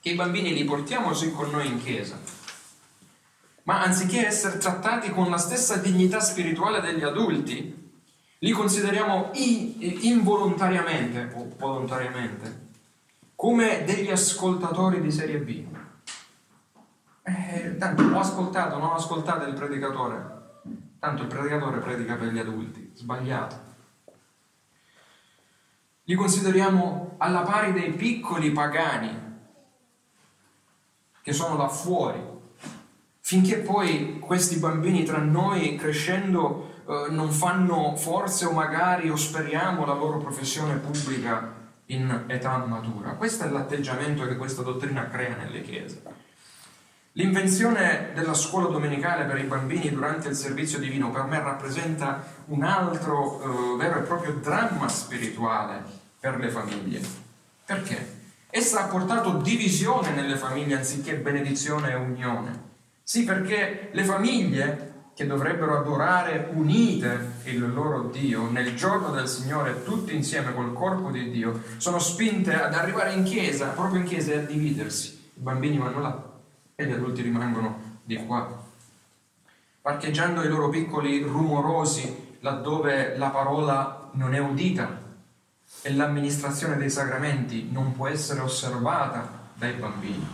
Che 0.00 0.08
i 0.08 0.14
bambini 0.14 0.54
li 0.54 0.64
portiamo 0.64 1.12
sì 1.12 1.30
con 1.32 1.50
noi 1.50 1.66
in 1.66 1.82
chiesa, 1.82 2.18
ma 3.64 3.82
anziché 3.82 4.26
essere 4.26 4.56
trattati 4.56 5.10
con 5.10 5.28
la 5.28 5.36
stessa 5.36 5.76
dignità 5.76 6.18
spirituale 6.20 6.80
degli 6.80 7.02
adulti, 7.02 7.79
li 8.42 8.52
consideriamo 8.52 9.30
involontariamente 9.32 11.30
o 11.34 11.46
volontariamente 11.58 12.68
come 13.34 13.84
degli 13.84 14.10
ascoltatori 14.10 15.00
di 15.00 15.10
serie 15.10 15.38
B. 15.38 15.64
Eh, 17.22 17.76
tanto 17.78 18.02
ho 18.02 18.18
ascoltato, 18.18 18.78
non 18.78 18.88
ho 18.88 18.94
ascoltato 18.94 19.46
il 19.46 19.54
predicatore. 19.54 20.38
Tanto 20.98 21.22
il 21.22 21.28
predicatore 21.28 21.78
predica 21.78 22.16
per 22.16 22.28
gli 22.28 22.38
adulti, 22.38 22.92
sbagliato. 22.94 23.68
Li 26.04 26.14
consideriamo 26.14 27.14
alla 27.18 27.42
pari 27.42 27.72
dei 27.72 27.92
piccoli 27.92 28.52
pagani 28.52 29.28
che 31.22 31.32
sono 31.32 31.56
là 31.56 31.68
fuori, 31.68 32.20
finché 33.20 33.58
poi 33.58 34.18
questi 34.18 34.56
bambini 34.56 35.04
tra 35.04 35.18
noi 35.18 35.76
crescendo 35.76 36.69
eh, 36.90 37.06
non 37.10 37.30
fanno 37.30 37.94
forse 37.94 38.46
o 38.46 38.50
magari 38.50 39.10
o 39.10 39.14
speriamo 39.14 39.86
la 39.86 39.94
loro 39.94 40.18
professione 40.18 40.74
pubblica 40.74 41.54
in 41.86 42.24
età 42.26 42.56
matura. 42.66 43.10
Questo 43.10 43.44
è 43.44 43.48
l'atteggiamento 43.48 44.26
che 44.26 44.36
questa 44.36 44.62
dottrina 44.62 45.08
crea 45.08 45.36
nelle 45.36 45.62
chiese. 45.62 46.02
L'invenzione 47.12 48.10
della 48.12 48.34
scuola 48.34 48.68
domenicale 48.68 49.24
per 49.24 49.38
i 49.38 49.44
bambini 49.44 49.90
durante 49.90 50.28
il 50.28 50.34
servizio 50.34 50.80
divino 50.80 51.12
per 51.12 51.24
me 51.24 51.38
rappresenta 51.38 52.24
un 52.46 52.64
altro 52.64 53.40
eh, 53.40 53.76
vero 53.76 54.00
e 54.00 54.02
proprio 54.02 54.32
dramma 54.34 54.88
spirituale 54.88 55.82
per 56.18 56.38
le 56.38 56.50
famiglie. 56.50 57.00
Perché? 57.64 58.18
Essa 58.50 58.84
ha 58.84 58.88
portato 58.88 59.38
divisione 59.38 60.10
nelle 60.10 60.36
famiglie 60.36 60.76
anziché 60.76 61.14
benedizione 61.14 61.92
e 61.92 61.94
unione. 61.94 62.68
Sì, 63.04 63.22
perché 63.24 63.90
le 63.92 64.04
famiglie 64.04 64.89
che 65.14 65.26
dovrebbero 65.26 65.78
adorare 65.78 66.48
unite 66.52 67.32
il 67.44 67.72
loro 67.72 68.08
Dio 68.08 68.50
nel 68.50 68.74
giorno 68.74 69.10
del 69.10 69.28
Signore, 69.28 69.84
tutti 69.84 70.14
insieme 70.14 70.54
col 70.54 70.72
corpo 70.72 71.10
di 71.10 71.30
Dio, 71.30 71.62
sono 71.76 71.98
spinte 71.98 72.54
ad 72.54 72.74
arrivare 72.74 73.12
in 73.12 73.24
chiesa, 73.24 73.68
proprio 73.68 74.00
in 74.00 74.06
chiesa, 74.06 74.32
e 74.32 74.38
a 74.38 74.42
dividersi. 74.42 75.30
I 75.34 75.40
bambini 75.40 75.78
vanno 75.78 76.00
là 76.00 76.30
e 76.74 76.86
gli 76.86 76.92
adulti 76.92 77.22
rimangono 77.22 77.98
di 78.04 78.16
qua, 78.24 78.64
parcheggiando 79.82 80.42
i 80.42 80.48
loro 80.48 80.68
piccoli 80.68 81.22
rumorosi 81.22 82.38
laddove 82.40 83.16
la 83.16 83.28
parola 83.28 84.08
non 84.12 84.34
è 84.34 84.38
udita, 84.38 85.08
e 85.82 85.92
l'amministrazione 85.94 86.76
dei 86.76 86.90
sacramenti 86.90 87.68
non 87.70 87.94
può 87.94 88.08
essere 88.08 88.40
osservata 88.40 89.48
dai 89.54 89.74
bambini. 89.74 90.26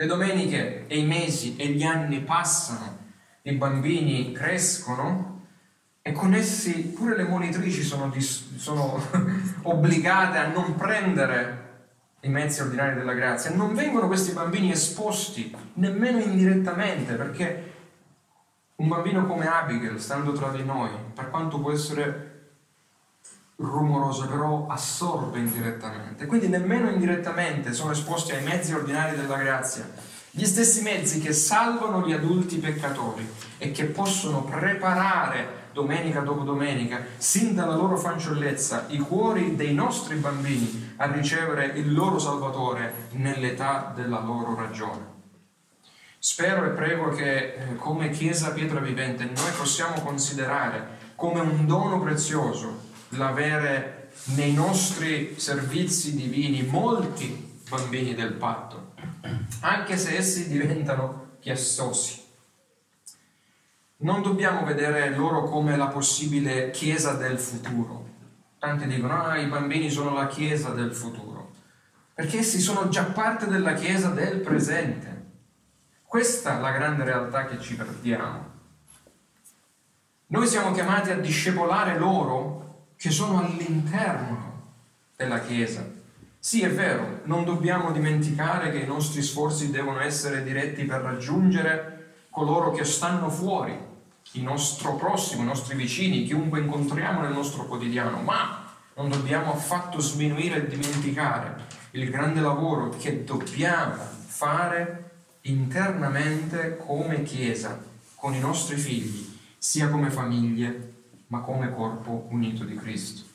Le 0.00 0.06
domeniche 0.06 0.86
e 0.86 0.96
i 0.96 1.04
mesi 1.04 1.56
e 1.56 1.66
gli 1.70 1.82
anni 1.82 2.20
passano, 2.20 2.98
i 3.42 3.52
bambini 3.54 4.30
crescono 4.30 5.46
e 6.02 6.12
con 6.12 6.34
essi 6.34 6.92
pure 6.96 7.16
le 7.16 7.24
monitrici 7.24 7.82
sono, 7.82 8.08
dis- 8.08 8.58
sono 8.58 9.02
obbligate 9.62 10.38
a 10.38 10.52
non 10.52 10.76
prendere 10.76 11.86
i 12.20 12.28
mezzi 12.28 12.60
ordinari 12.60 12.94
della 12.94 13.12
grazia. 13.12 13.52
Non 13.52 13.74
vengono 13.74 14.06
questi 14.06 14.30
bambini 14.30 14.70
esposti 14.70 15.52
nemmeno 15.74 16.20
indirettamente, 16.20 17.14
perché 17.14 17.72
un 18.76 18.86
bambino 18.86 19.26
come 19.26 19.48
Abigail, 19.48 20.00
stando 20.00 20.30
tra 20.30 20.50
di 20.50 20.62
noi, 20.62 20.90
per 21.12 21.28
quanto 21.28 21.58
può 21.58 21.72
essere 21.72 22.37
rumoroso, 23.58 24.26
però 24.26 24.66
assorbe 24.68 25.38
indirettamente. 25.38 26.26
Quindi 26.26 26.48
nemmeno 26.48 26.90
indirettamente 26.90 27.72
sono 27.72 27.92
esposti 27.92 28.32
ai 28.32 28.44
mezzi 28.44 28.72
ordinari 28.72 29.16
della 29.16 29.36
grazia. 29.36 29.88
Gli 30.30 30.44
stessi 30.44 30.82
mezzi 30.82 31.20
che 31.20 31.32
salvano 31.32 32.06
gli 32.06 32.12
adulti 32.12 32.58
peccatori 32.58 33.28
e 33.58 33.72
che 33.72 33.86
possono 33.86 34.44
preparare 34.44 35.66
domenica 35.72 36.20
dopo 36.20 36.42
domenica, 36.42 37.04
sin 37.16 37.54
dalla 37.54 37.74
loro 37.74 37.96
fanciullezza, 37.96 38.86
i 38.88 38.98
cuori 38.98 39.56
dei 39.56 39.74
nostri 39.74 40.16
bambini 40.16 40.94
a 40.96 41.10
ricevere 41.10 41.66
il 41.66 41.92
loro 41.92 42.18
Salvatore 42.18 43.08
nell'età 43.12 43.92
della 43.94 44.20
loro 44.20 44.54
ragione. 44.54 45.16
Spero 46.20 46.64
e 46.64 46.70
prego 46.70 47.10
che 47.10 47.54
eh, 47.54 47.76
come 47.76 48.10
Chiesa 48.10 48.50
Pietra 48.50 48.80
Vivente 48.80 49.24
noi 49.24 49.52
possiamo 49.56 50.00
considerare 50.00 50.96
come 51.14 51.40
un 51.40 51.64
dono 51.66 52.00
prezioso 52.00 52.87
l'avere 53.10 54.10
nei 54.34 54.52
nostri 54.52 55.38
servizi 55.38 56.14
divini 56.14 56.62
molti 56.62 57.60
bambini 57.68 58.14
del 58.14 58.34
patto, 58.34 58.92
anche 59.60 59.96
se 59.96 60.16
essi 60.16 60.48
diventano 60.48 61.36
chiestosi. 61.40 62.26
Non 63.98 64.22
dobbiamo 64.22 64.64
vedere 64.64 65.10
loro 65.10 65.44
come 65.44 65.76
la 65.76 65.88
possibile 65.88 66.70
Chiesa 66.70 67.14
del 67.14 67.38
futuro. 67.38 68.06
Tanti 68.58 68.86
dicono, 68.86 69.24
ah, 69.24 69.38
i 69.38 69.46
bambini 69.46 69.90
sono 69.90 70.14
la 70.14 70.26
Chiesa 70.26 70.70
del 70.70 70.92
futuro, 70.92 71.52
perché 72.14 72.38
essi 72.38 72.60
sono 72.60 72.88
già 72.88 73.04
parte 73.04 73.46
della 73.46 73.74
Chiesa 73.74 74.10
del 74.10 74.40
presente. 74.40 75.16
Questa 76.02 76.58
è 76.58 76.60
la 76.60 76.70
grande 76.70 77.04
realtà 77.04 77.44
che 77.46 77.60
ci 77.60 77.76
perdiamo. 77.76 78.56
Noi 80.28 80.46
siamo 80.46 80.72
chiamati 80.72 81.10
a 81.10 81.18
discepolare 81.18 81.98
loro 81.98 82.67
che 82.98 83.10
sono 83.10 83.38
all'interno 83.38 84.72
della 85.14 85.40
Chiesa. 85.40 85.88
Sì, 86.40 86.62
è 86.62 86.70
vero, 86.70 87.20
non 87.24 87.44
dobbiamo 87.44 87.92
dimenticare 87.92 88.72
che 88.72 88.78
i 88.78 88.86
nostri 88.86 89.22
sforzi 89.22 89.70
devono 89.70 90.00
essere 90.00 90.42
diretti 90.42 90.84
per 90.84 91.00
raggiungere 91.00 92.26
coloro 92.30 92.72
che 92.72 92.84
stanno 92.84 93.30
fuori 93.30 93.86
il 94.32 94.42
nostro 94.42 94.96
prossimo, 94.96 95.42
i 95.42 95.46
nostri 95.46 95.76
vicini, 95.76 96.24
chiunque 96.24 96.60
incontriamo 96.60 97.20
nel 97.20 97.32
nostro 97.32 97.66
quotidiano, 97.66 98.20
ma 98.20 98.66
non 98.94 99.08
dobbiamo 99.08 99.52
affatto 99.52 100.00
sminuire 100.00 100.56
e 100.56 100.66
dimenticare 100.66 101.66
il 101.92 102.10
grande 102.10 102.40
lavoro 102.40 102.88
che 102.90 103.22
dobbiamo 103.24 103.94
fare 104.26 105.10
internamente 105.42 106.76
come 106.84 107.22
Chiesa, 107.22 107.80
con 108.16 108.34
i 108.34 108.40
nostri 108.40 108.76
figli, 108.76 109.38
sia 109.56 109.88
come 109.88 110.10
famiglie, 110.10 110.96
ma 111.28 111.40
come 111.40 111.72
corpo 111.72 112.26
unito 112.30 112.64
di 112.64 112.74
Cristo. 112.76 113.26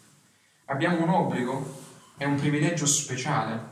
Abbiamo 0.65 1.01
un 1.01 1.10
obbligo 1.10 1.82
e 2.17 2.25
un 2.25 2.36
privilegio 2.36 2.86
speciale, 2.86 3.71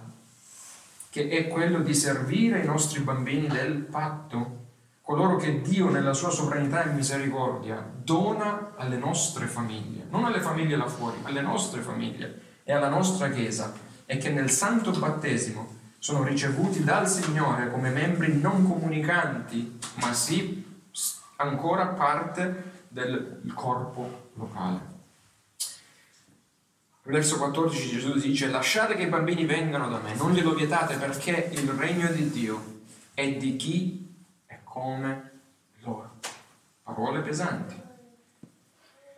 che 1.10 1.30
è 1.30 1.48
quello 1.48 1.80
di 1.80 1.94
servire 1.94 2.60
i 2.60 2.66
nostri 2.66 3.02
bambini 3.02 3.48
del 3.48 3.78
patto 3.78 4.60
coloro 5.02 5.36
che 5.36 5.62
Dio 5.62 5.90
nella 5.90 6.14
sua 6.14 6.30
sovranità 6.30 6.84
e 6.84 6.94
misericordia 6.94 7.86
dona 7.94 8.74
alle 8.78 8.98
nostre 8.98 9.46
famiglie, 9.46 10.06
non 10.10 10.24
alle 10.24 10.40
famiglie 10.40 10.78
là 10.78 10.88
fuori, 10.88 11.18
alle 11.24 11.42
nostre 11.42 11.82
famiglie 11.82 12.42
e 12.64 12.72
alla 12.72 12.88
nostra 12.88 13.30
Chiesa, 13.30 13.74
e 14.06 14.18
che 14.18 14.30
nel 14.30 14.50
santo 14.50 14.92
battesimo 14.92 15.80
sono 15.98 16.24
ricevuti 16.24 16.84
dal 16.84 17.10
Signore 17.10 17.70
come 17.72 17.90
membri 17.90 18.40
non 18.40 18.66
comunicanti, 18.66 19.80
ma 19.96 20.14
sì 20.14 20.66
ancora 21.38 21.88
parte 21.88 22.81
del 22.92 23.52
corpo 23.56 24.32
locale. 24.34 25.00
Verso 27.04 27.38
14 27.38 27.90
Gesù 27.90 28.14
dice 28.20 28.48
lasciate 28.48 28.96
che 28.96 29.04
i 29.04 29.08
bambini 29.08 29.46
vengano 29.46 29.90
da 29.90 30.00
me, 30.00 30.14
non 30.16 30.34
glielo 30.34 30.54
vietate 30.54 30.98
perché 30.98 31.50
il 31.54 31.68
regno 31.70 32.12
di 32.12 32.30
Dio 32.30 32.82
è 33.14 33.32
di 33.34 33.56
chi 33.56 34.10
come 34.64 35.32
loro. 35.80 36.20
Parole 36.84 37.22
pesanti. 37.22 37.76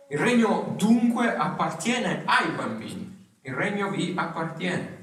Il 0.08 0.18
regno 0.18 0.74
dunque 0.76 1.34
appartiene 1.34 2.22
ai 2.24 2.52
bambini, 2.52 3.38
il 3.42 3.54
regno 3.54 3.90
vi 3.90 4.14
appartiene. 4.16 5.02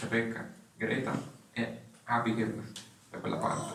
Rebecca, 0.00 0.48
Greta 0.76 1.20
e 1.52 1.82
Abigail 2.04 2.72
da 3.10 3.18
quella 3.18 3.36
parte. 3.36 3.74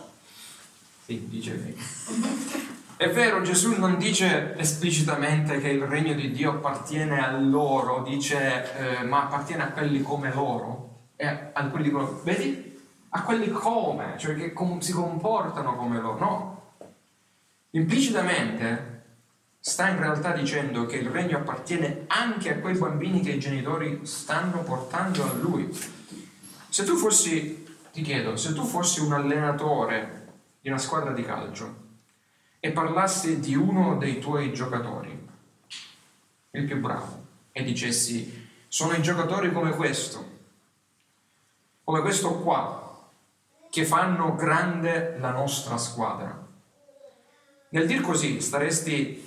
Sì, 1.06 1.28
dice 1.28 1.56
lei. 1.56 1.78
È 2.98 3.10
vero, 3.12 3.42
Gesù 3.42 3.78
non 3.78 4.00
dice 4.00 4.56
esplicitamente 4.58 5.60
che 5.60 5.70
il 5.70 5.84
regno 5.84 6.14
di 6.14 6.32
Dio 6.32 6.50
appartiene 6.50 7.24
a 7.24 7.38
loro, 7.38 8.02
dice 8.02 9.00
eh, 9.00 9.04
ma 9.04 9.26
appartiene 9.26 9.64
a 9.64 9.72
quelli 9.72 10.02
come 10.02 10.34
loro, 10.34 11.12
e 11.16 11.52
a 11.54 11.66
quelli. 11.68 11.94
Vedi? 12.24 12.68
a 13.10 13.24
quelli 13.24 13.50
come, 13.50 14.16
cioè 14.18 14.36
che 14.36 14.54
com- 14.54 14.80
si 14.80 14.92
comportano 14.92 15.76
come 15.76 16.00
loro. 16.00 16.18
No. 16.18 16.62
Implicitamente 17.72 18.96
sta 19.60 19.90
in 19.90 20.00
realtà 20.00 20.32
dicendo 20.32 20.86
che 20.86 20.98
il 20.98 21.10
regno 21.10 21.38
appartiene 21.38 22.06
anche 22.08 22.54
a 22.54 22.60
quei 22.60 22.76
bambini 22.76 23.22
che 23.22 23.32
i 23.32 23.40
genitori 23.40 24.02
stanno 24.04 24.64
portando 24.64 25.24
a 25.24 25.34
lui. 25.34 25.70
Se 26.70 26.84
tu 26.84 26.96
fossi, 26.96 27.66
ti 27.92 28.02
chiedo, 28.02 28.36
se 28.36 28.54
tu 28.54 28.64
fossi 28.64 29.02
un 29.02 29.14
allenatore 29.14 30.26
di 30.62 30.70
una 30.70 30.78
squadra 30.78 31.12
di 31.12 31.24
calcio 31.24 31.86
e 32.60 32.72
parlassi 32.72 33.40
di 33.40 33.56
uno 33.56 33.98
dei 33.98 34.20
tuoi 34.20 34.54
giocatori, 34.54 35.28
il 36.52 36.66
più 36.66 36.80
bravo, 36.80 37.26
e 37.52 37.64
dicessi 37.64 38.48
sono 38.68 38.94
i 38.94 39.02
giocatori 39.02 39.52
come 39.52 39.72
questo, 39.72 40.36
come 41.84 42.02
questo 42.02 42.40
qua, 42.40 43.10
che 43.70 43.86
fanno 43.86 44.36
grande 44.36 45.18
la 45.20 45.32
nostra 45.32 45.78
squadra. 45.78 46.46
Nel 47.70 47.86
dir 47.86 48.02
così 48.02 48.42
staresti 48.42 49.26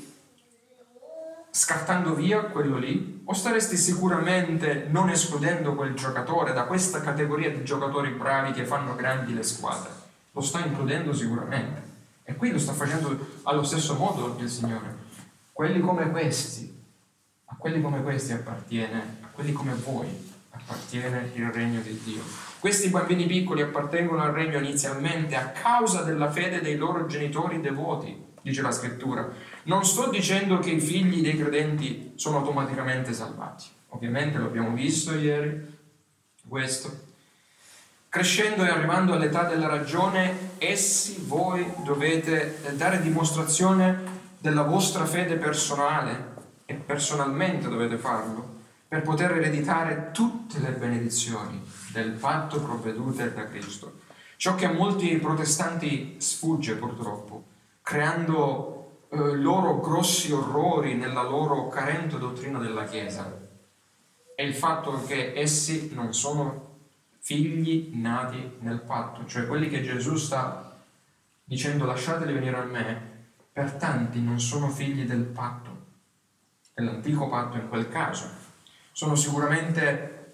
scartando 1.53 2.15
via 2.15 2.45
quello 2.45 2.79
lì 2.79 3.23
o 3.25 3.33
staresti 3.33 3.77
sicuramente 3.77 4.87
non 4.89 5.11
escludendo 5.11 5.75
quel 5.75 5.95
giocatore 5.95 6.53
da 6.53 6.65
questa 6.65 7.01
categoria 7.01 7.51
di 7.51 7.65
giocatori 7.65 8.11
bravi 8.11 8.53
che 8.53 8.65
fanno 8.65 8.95
grandi 8.95 9.35
le 9.35 9.43
squadre? 9.43 9.91
Lo 10.33 10.41
sta 10.41 10.65
includendo 10.65 11.13
sicuramente. 11.13 11.90
E 12.31 12.37
qui 12.37 12.53
lo 12.53 12.61
sta 12.61 12.73
facendo 12.73 13.19
allo 13.43 13.65
stesso 13.65 13.95
modo 13.95 14.37
il 14.39 14.49
Signore. 14.49 15.09
Quelli 15.53 15.81
come 15.81 16.09
questi, 16.13 16.73
a 17.47 17.57
quelli 17.57 17.83
come 17.83 18.05
questi 18.05 18.33
appartiene, 18.33 19.17
a 19.23 19.27
quelli 19.33 19.53
come 19.53 19.75
voi 19.75 20.07
appartiene 20.51 21.33
il 21.35 21.51
regno 21.51 21.81
di 21.81 22.01
Dio. 22.05 22.23
Questi 22.61 22.89
bambini 22.89 23.27
piccoli 23.27 23.63
appartengono 23.63 24.23
al 24.23 24.31
regno 24.31 24.59
inizialmente 24.59 25.35
a 25.35 25.49
causa 25.49 26.03
della 26.03 26.31
fede 26.31 26.61
dei 26.61 26.77
loro 26.77 27.07
genitori 27.07 27.61
devoti, 27.61 28.17
dice 28.43 28.63
la 28.63 28.71
scrittura. 28.71 29.29
Non 29.65 29.85
sto 29.85 30.09
dicendo 30.09 30.61
che 30.61 30.71
i 30.71 30.81
figli 30.81 31.23
dei 31.23 31.37
credenti 31.37 32.13
sono 32.15 32.39
automaticamente 32.39 33.13
salvati. 33.13 33.65
Ovviamente 33.89 34.39
lo 34.39 34.47
abbiamo 34.47 34.73
visto 34.73 35.17
ieri, 35.17 35.79
questo. 36.47 37.09
Crescendo 38.11 38.65
e 38.65 38.69
arrivando 38.69 39.13
all'età 39.13 39.45
della 39.45 39.69
ragione, 39.69 40.57
essi 40.59 41.23
voi 41.29 41.65
dovete 41.85 42.61
dare 42.75 43.01
dimostrazione 43.01 44.03
della 44.41 44.65
vostra 44.65 45.07
fede 45.07 45.37
personale 45.37 46.35
e 46.65 46.75
personalmente 46.75 47.69
dovete 47.69 47.99
farlo 47.99 48.63
per 48.89 49.03
poter 49.03 49.31
ereditare 49.37 50.11
tutte 50.13 50.59
le 50.59 50.73
benedizioni 50.73 51.65
del 51.93 52.11
patto 52.11 52.61
provvedute 52.61 53.33
da 53.33 53.45
Cristo. 53.45 54.01
Ciò 54.37 54.57
che 54.57 54.67
a 54.67 54.73
molti 54.73 55.17
protestanti 55.19 56.17
sfugge 56.19 56.75
purtroppo, 56.75 57.45
creando 57.81 59.05
eh, 59.09 59.37
loro 59.37 59.79
grossi 59.79 60.33
orrori 60.33 60.95
nella 60.95 61.23
loro 61.23 61.69
carente 61.69 62.19
dottrina 62.19 62.59
della 62.59 62.87
Chiesa, 62.87 63.33
è 64.35 64.43
il 64.43 64.55
fatto 64.57 65.01
che 65.07 65.33
essi 65.37 65.91
non 65.95 66.13
sono 66.13 66.70
figli 67.21 67.91
nati 67.95 68.57
nel 68.61 68.81
patto, 68.81 69.27
cioè 69.27 69.47
quelli 69.47 69.69
che 69.69 69.83
Gesù 69.83 70.17
sta 70.17 70.79
dicendo 71.45 71.85
lasciateli 71.85 72.33
venire 72.33 72.57
a 72.57 72.65
me, 72.65 73.09
per 73.53 73.73
tanti 73.73 74.23
non 74.23 74.41
sono 74.41 74.69
figli 74.69 75.05
del 75.05 75.25
patto. 75.25 75.79
dell'antico 76.75 77.29
patto 77.29 77.59
in 77.59 77.69
quel 77.69 77.89
caso. 77.89 78.31
Sono 78.93 79.15
sicuramente 79.15 80.33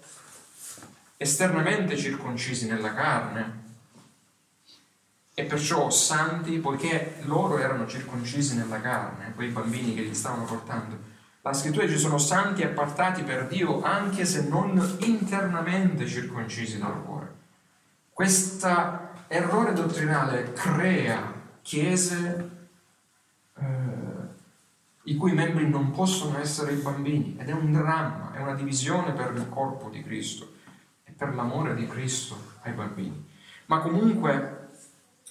esternamente 1.17 1.97
circoncisi 1.97 2.67
nella 2.67 2.93
carne 2.93 3.65
e 5.33 5.43
perciò 5.43 5.89
santi 5.89 6.59
poiché 6.59 7.17
loro 7.23 7.57
erano 7.57 7.85
circoncisi 7.87 8.55
nella 8.55 8.79
carne, 8.79 9.33
quei 9.33 9.49
bambini 9.49 9.93
che 9.93 10.01
li 10.01 10.15
stavano 10.15 10.45
portando. 10.45 11.15
La 11.41 11.53
scrittura 11.53 11.85
dice 11.85 11.97
sono 11.97 12.17
santi 12.17 12.63
appartati 12.63 13.23
per 13.23 13.47
Dio 13.47 13.81
anche 13.81 14.25
se 14.25 14.47
non 14.47 14.97
internamente 14.99 16.05
circoncisi 16.05 16.77
dal 16.77 17.03
cuore. 17.03 17.35
Questo 18.11 18.67
errore 19.27 19.73
dottrinale 19.73 20.53
crea 20.53 21.33
chiese 21.61 22.49
eh, 23.55 23.65
i 25.03 25.15
cui 25.15 25.33
membri 25.33 25.69
non 25.69 25.91
possono 25.91 26.37
essere 26.39 26.73
i 26.73 26.81
bambini 26.81 27.37
ed 27.39 27.49
è 27.49 27.53
un 27.53 27.71
dramma, 27.71 28.33
è 28.33 28.41
una 28.41 28.55
divisione 28.55 29.13
per 29.13 29.33
il 29.35 29.47
corpo 29.49 29.89
di 29.89 30.03
Cristo 30.03 30.53
e 31.03 31.11
per 31.11 31.33
l'amore 31.33 31.75
di 31.75 31.87
Cristo 31.87 32.55
ai 32.61 32.73
bambini. 32.73 33.25
Ma 33.67 33.79
comunque 33.79 34.69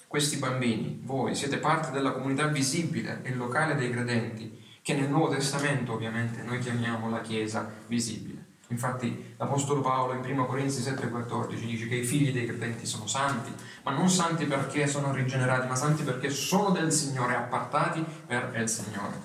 questi 0.07 0.37
bambini, 0.37 1.01
voi 1.03 1.35
siete 1.35 1.57
parte 1.57 1.91
della 1.91 2.11
comunità 2.11 2.47
visibile 2.47 3.19
e 3.23 3.35
locale 3.35 3.75
dei 3.75 3.91
credenti, 3.91 4.65
che 4.87 4.93
nel 4.93 5.09
Nuovo 5.09 5.27
Testamento 5.27 5.91
ovviamente 5.91 6.43
noi 6.43 6.59
chiamiamo 6.59 7.09
la 7.09 7.19
Chiesa 7.19 7.69
visibile. 7.87 8.45
Infatti 8.69 9.33
l'Apostolo 9.35 9.81
Paolo 9.81 10.13
in 10.13 10.23
1 10.23 10.45
Corinzi 10.45 10.79
7,14 10.79 11.55
dice 11.55 11.89
che 11.89 11.95
i 11.95 12.05
figli 12.05 12.31
dei 12.31 12.45
credenti 12.45 12.85
sono 12.85 13.05
santi, 13.05 13.51
ma 13.83 13.91
non 13.91 14.09
santi 14.09 14.45
perché 14.45 14.87
sono 14.87 15.11
rigenerati, 15.11 15.67
ma 15.67 15.75
santi 15.75 16.03
perché 16.03 16.29
sono 16.29 16.69
del 16.69 16.93
Signore, 16.93 17.35
appartati 17.35 18.01
per 18.25 18.53
il 18.55 18.69
Signore. 18.69 19.19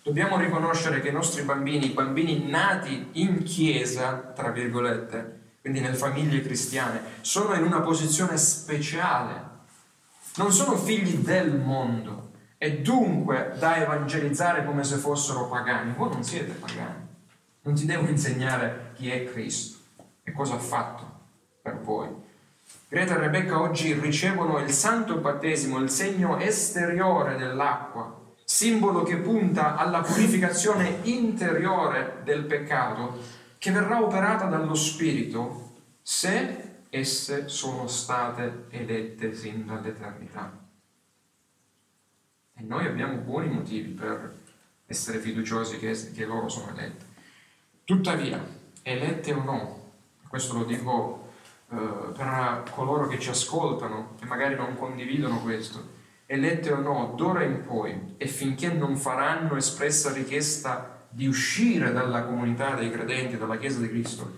Dobbiamo 0.00 0.36
riconoscere 0.36 1.00
che 1.00 1.08
i 1.08 1.12
nostri 1.12 1.42
bambini, 1.42 1.86
i 1.86 1.92
bambini 1.92 2.48
nati 2.48 3.08
in 3.14 3.42
chiesa, 3.42 4.12
tra 4.32 4.50
virgolette, 4.52 5.56
quindi 5.60 5.80
nelle 5.80 5.96
famiglie 5.96 6.40
cristiane, 6.40 7.00
sono 7.20 7.54
in 7.54 7.64
una 7.64 7.80
posizione 7.80 8.38
speciale. 8.38 9.42
Non 10.36 10.52
sono 10.52 10.76
figli 10.76 11.16
del 11.16 11.52
mondo 11.58 12.23
e 12.64 12.80
dunque 12.80 13.54
da 13.58 13.76
evangelizzare 13.76 14.64
come 14.64 14.84
se 14.84 14.96
fossero 14.96 15.48
pagani. 15.48 15.92
Voi 15.96 16.10
non 16.10 16.24
siete 16.24 16.52
pagani 16.52 17.04
non 17.64 17.74
ti 17.74 17.86
devo 17.86 18.06
insegnare 18.08 18.92
chi 18.94 19.10
è 19.10 19.24
Cristo 19.24 19.78
e 20.22 20.32
cosa 20.32 20.54
ha 20.54 20.58
fatto 20.58 21.10
per 21.62 21.80
voi. 21.80 22.08
Greta 22.88 23.14
e 23.14 23.18
Rebecca 23.18 23.60
oggi 23.60 23.92
ricevono 23.94 24.58
il 24.58 24.70
santo 24.70 25.16
battesimo, 25.16 25.78
il 25.78 25.90
segno 25.90 26.38
esteriore 26.38 27.36
dell'acqua, 27.36 28.20
simbolo 28.44 29.02
che 29.02 29.16
punta 29.16 29.76
alla 29.76 30.02
purificazione 30.02 30.98
interiore 31.02 32.20
del 32.22 32.44
peccato 32.44 33.18
che 33.58 33.70
verrà 33.70 34.02
operata 34.02 34.44
dallo 34.44 34.74
Spirito 34.74 35.72
se 36.02 36.82
esse 36.90 37.48
sono 37.48 37.86
state 37.86 38.66
elette 38.68 39.34
sin 39.34 39.64
dall'eternità. 39.64 40.63
E 42.64 42.66
noi 42.66 42.86
abbiamo 42.86 43.18
buoni 43.18 43.48
motivi 43.48 43.90
per 43.90 44.40
essere 44.86 45.18
fiduciosi 45.18 45.78
che, 45.78 45.94
che 46.14 46.24
loro 46.24 46.48
sono 46.48 46.70
eletti. 46.70 47.04
Tuttavia, 47.84 48.42
elette 48.82 49.34
o 49.34 49.42
no, 49.42 49.92
questo 50.28 50.56
lo 50.56 50.64
dico 50.64 51.28
eh, 51.70 51.76
per 52.16 52.64
coloro 52.70 53.06
che 53.06 53.18
ci 53.18 53.28
ascoltano 53.28 54.16
e 54.22 54.24
magari 54.24 54.54
non 54.54 54.76
condividono 54.76 55.42
questo, 55.42 55.92
elette 56.24 56.72
o 56.72 56.78
no, 56.78 57.12
d'ora 57.14 57.42
in 57.44 57.62
poi 57.66 58.14
e 58.16 58.26
finché 58.26 58.72
non 58.72 58.96
faranno 58.96 59.56
espressa 59.56 60.10
richiesta 60.10 61.06
di 61.10 61.26
uscire 61.26 61.92
dalla 61.92 62.24
comunità 62.24 62.74
dei 62.76 62.90
credenti, 62.90 63.36
dalla 63.36 63.58
Chiesa 63.58 63.80
di 63.80 63.88
Cristo, 63.90 64.36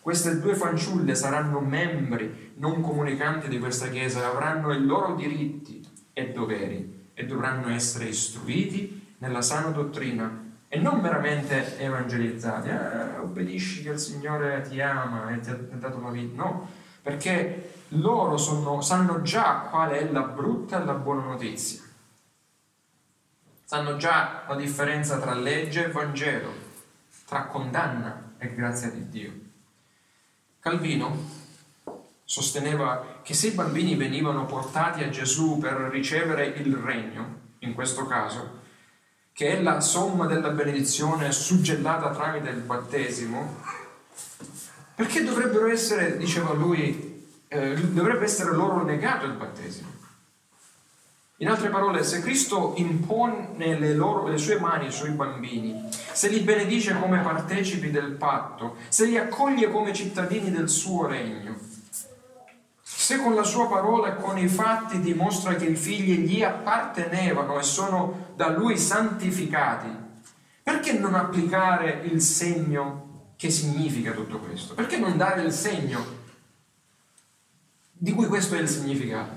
queste 0.00 0.40
due 0.40 0.56
fanciulle 0.56 1.14
saranno 1.14 1.60
membri 1.60 2.54
non 2.56 2.80
comunicanti 2.80 3.46
di 3.46 3.60
questa 3.60 3.88
Chiesa, 3.88 4.26
avranno 4.26 4.72
i 4.72 4.84
loro 4.84 5.14
diritti 5.14 5.86
e 6.12 6.32
doveri 6.32 6.97
e 7.18 7.26
dovranno 7.26 7.68
essere 7.70 8.04
istruiti 8.04 9.16
nella 9.18 9.42
sana 9.42 9.70
dottrina 9.70 10.46
e 10.68 10.78
non 10.78 11.00
meramente 11.00 11.76
evangelizzati, 11.76 12.68
eh, 12.68 13.18
obbedisci 13.18 13.82
che 13.82 13.90
il 13.90 13.98
Signore 13.98 14.60
ti 14.60 14.80
ama 14.80 15.32
e 15.32 15.40
ti 15.40 15.50
ha 15.50 15.54
dato 15.54 16.00
la 16.00 16.10
vita, 16.10 16.40
no, 16.40 16.70
perché 17.02 17.72
loro 17.88 18.36
sono, 18.36 18.80
sanno 18.82 19.20
già 19.22 19.66
qual 19.68 19.90
è 19.90 20.08
la 20.12 20.22
brutta 20.22 20.80
e 20.80 20.84
la 20.84 20.92
buona 20.92 21.24
notizia, 21.24 21.82
sanno 23.64 23.96
già 23.96 24.44
la 24.46 24.54
differenza 24.54 25.18
tra 25.18 25.34
legge 25.34 25.86
e 25.86 25.90
Vangelo, 25.90 26.52
tra 27.26 27.46
condanna 27.46 28.34
e 28.38 28.54
grazia 28.54 28.90
di 28.90 29.08
Dio. 29.08 29.32
Calvino 30.60 31.16
sosteneva 32.22 33.17
che 33.28 33.34
se 33.34 33.48
i 33.48 33.50
bambini 33.50 33.94
venivano 33.94 34.46
portati 34.46 35.02
a 35.02 35.10
Gesù 35.10 35.58
per 35.58 35.74
ricevere 35.90 36.46
il 36.46 36.74
regno, 36.74 37.40
in 37.58 37.74
questo 37.74 38.06
caso, 38.06 38.60
che 39.34 39.48
è 39.48 39.60
la 39.60 39.82
somma 39.82 40.24
della 40.24 40.48
benedizione 40.48 41.30
suggellata 41.30 42.08
tramite 42.08 42.48
il 42.48 42.60
battesimo, 42.60 43.56
perché 44.94 45.24
dovrebbero 45.24 45.68
essere, 45.68 46.16
diceva 46.16 46.54
lui, 46.54 47.26
eh, 47.48 47.74
dovrebbe 47.74 48.24
essere 48.24 48.54
loro 48.54 48.82
negato 48.82 49.26
il 49.26 49.34
battesimo. 49.34 49.90
In 51.36 51.50
altre 51.50 51.68
parole, 51.68 52.04
se 52.04 52.22
Cristo 52.22 52.72
impone 52.78 53.78
le, 53.78 53.92
loro, 53.92 54.26
le 54.26 54.38
sue 54.38 54.58
mani 54.58 54.90
sui 54.90 55.10
bambini, 55.10 55.86
se 55.90 56.30
li 56.30 56.40
benedice 56.40 56.98
come 56.98 57.20
partecipi 57.20 57.90
del 57.90 58.12
patto, 58.12 58.76
se 58.88 59.04
li 59.04 59.18
accoglie 59.18 59.70
come 59.70 59.92
cittadini 59.92 60.50
del 60.50 60.70
suo 60.70 61.06
regno, 61.06 61.76
se 63.08 63.16
con 63.16 63.34
la 63.34 63.42
sua 63.42 63.66
parola 63.68 64.08
e 64.08 64.20
con 64.20 64.36
i 64.36 64.48
fatti 64.48 65.00
dimostra 65.00 65.54
che 65.54 65.64
i 65.64 65.76
figli 65.76 66.26
gli 66.26 66.42
appartenevano 66.42 67.58
e 67.58 67.62
sono 67.62 68.34
da 68.36 68.50
lui 68.50 68.76
santificati, 68.76 69.88
perché 70.62 70.92
non 70.92 71.14
applicare 71.14 72.02
il 72.02 72.20
segno 72.20 73.32
che 73.36 73.48
significa 73.48 74.12
tutto 74.12 74.38
questo? 74.40 74.74
Perché 74.74 74.98
non 74.98 75.16
dare 75.16 75.40
il 75.40 75.52
segno 75.52 76.04
di 77.92 78.12
cui 78.12 78.26
questo 78.26 78.56
è 78.56 78.58
il 78.58 78.68
significato? 78.68 79.32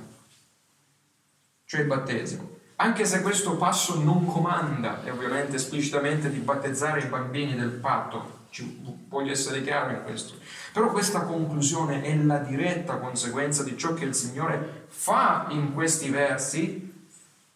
Cioè 1.63 1.79
il 1.79 1.87
battesimo. 1.87 2.49
Anche 2.75 3.05
se 3.05 3.21
questo 3.21 3.55
passo 3.55 4.03
non 4.03 4.25
comanda, 4.25 5.01
e 5.05 5.11
ovviamente 5.11 5.55
esplicitamente, 5.55 6.29
di 6.29 6.39
battezzare 6.39 7.03
i 7.03 7.07
bambini 7.07 7.55
del 7.55 7.69
patto, 7.69 8.39
ci, 8.49 8.81
voglio 9.07 9.31
essere 9.31 9.63
chiaro 9.63 9.91
in 9.91 10.03
questo. 10.03 10.33
Però 10.71 10.89
questa 10.91 11.21
conclusione 11.23 12.01
è 12.01 12.15
la 12.15 12.37
diretta 12.37 12.97
conseguenza 12.97 13.63
di 13.63 13.77
ciò 13.77 13.93
che 13.93 14.05
il 14.05 14.15
Signore 14.15 14.85
fa 14.87 15.47
in 15.49 15.73
questi 15.73 16.09
versi, 16.09 17.09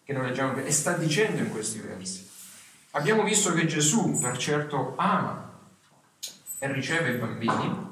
che 0.04 0.12
noi 0.12 0.28
leggiamo, 0.28 0.56
e 0.58 0.70
sta 0.70 0.92
dicendo 0.92 1.40
in 1.40 1.50
questi 1.50 1.78
versi. 1.78 2.28
Abbiamo 2.90 3.24
visto 3.24 3.52
che 3.52 3.66
Gesù, 3.66 4.18
per 4.20 4.36
certo, 4.36 4.94
ama 4.96 5.50
e 6.58 6.72
riceve 6.72 7.12
i 7.12 7.18
bambini, 7.18 7.84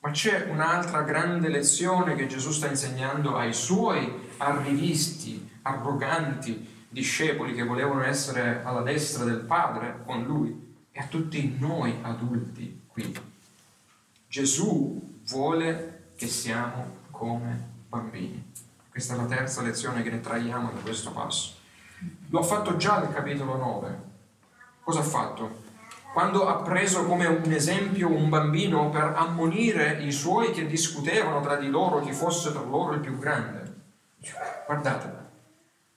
ma 0.00 0.10
c'è 0.10 0.48
un'altra 0.50 1.02
grande 1.02 1.48
lezione 1.48 2.14
che 2.14 2.26
Gesù 2.26 2.50
sta 2.50 2.66
insegnando 2.66 3.36
ai 3.36 3.54
suoi 3.54 4.30
arrivisti, 4.38 5.50
arroganti 5.62 6.86
discepoli 6.88 7.54
che 7.54 7.62
volevano 7.62 8.02
essere 8.02 8.62
alla 8.64 8.82
destra 8.82 9.24
del 9.24 9.40
Padre 9.40 10.02
con 10.04 10.24
lui 10.24 10.74
e 10.90 11.00
a 11.00 11.06
tutti 11.06 11.56
noi 11.58 11.98
adulti 12.02 12.82
qui. 12.86 13.31
Gesù 14.32 15.20
vuole 15.26 16.04
che 16.16 16.26
siamo 16.26 17.00
come 17.10 17.68
bambini. 17.86 18.50
Questa 18.88 19.12
è 19.12 19.16
la 19.18 19.26
terza 19.26 19.60
lezione 19.60 20.02
che 20.02 20.08
ne 20.08 20.20
traiamo 20.20 20.70
da 20.72 20.80
questo 20.80 21.12
passo. 21.12 21.56
Lo 22.30 22.40
ha 22.40 22.42
fatto 22.42 22.78
già 22.78 22.98
nel 23.00 23.12
capitolo 23.12 23.56
9. 23.58 23.98
Cosa 24.80 25.00
ha 25.00 25.02
fatto? 25.02 25.64
Quando 26.14 26.48
ha 26.48 26.62
preso 26.62 27.04
come 27.04 27.26
un 27.26 27.52
esempio 27.52 28.08
un 28.08 28.30
bambino 28.30 28.88
per 28.88 29.12
ammonire 29.14 30.02
i 30.02 30.10
suoi 30.10 30.50
che 30.52 30.66
discutevano 30.66 31.42
tra 31.42 31.56
di 31.56 31.68
loro 31.68 32.00
chi 32.00 32.14
fosse 32.14 32.52
per 32.52 32.66
loro 32.66 32.94
il 32.94 33.00
più 33.00 33.18
grande. 33.18 33.74
Guardate, 34.64 35.14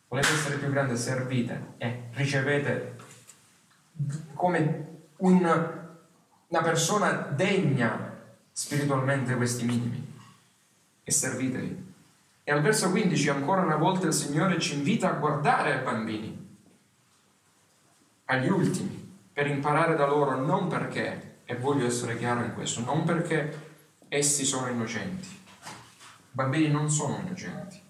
volete 0.09 0.33
essere 0.33 0.57
più 0.57 0.69
grande, 0.71 0.97
servite 0.97 1.75
e 1.77 2.09
ricevete 2.11 2.97
come 4.33 4.87
un, 5.19 5.39
una 6.49 6.61
persona 6.61 7.11
degna 7.11 8.04
spiritualmente 8.57 9.35
questi 9.35 9.65
minimi 9.65 10.13
e 11.03 11.11
serviteli. 11.11 11.93
E 12.41 12.51
al 12.53 12.61
verso 12.61 12.89
15 12.89 13.27
ancora 13.29 13.59
una 13.59 13.75
volta 13.75 14.07
il 14.07 14.13
Signore 14.13 14.61
ci 14.61 14.75
invita 14.75 15.09
a 15.09 15.17
guardare 15.17 15.73
ai 15.73 15.83
bambini, 15.83 16.57
agli 18.25 18.47
ultimi, 18.47 19.13
per 19.33 19.47
imparare 19.47 19.97
da 19.97 20.05
loro 20.05 20.37
non 20.37 20.69
perché, 20.69 21.39
e 21.43 21.57
voglio 21.57 21.85
essere 21.85 22.17
chiaro 22.17 22.45
in 22.45 22.53
questo, 22.53 22.79
non 22.79 23.03
perché 23.03 23.73
essi 24.07 24.45
sono 24.45 24.69
innocenti. 24.69 25.27
I 25.27 26.31
bambini 26.31 26.69
non 26.69 26.89
sono 26.89 27.17
innocenti. 27.17 27.81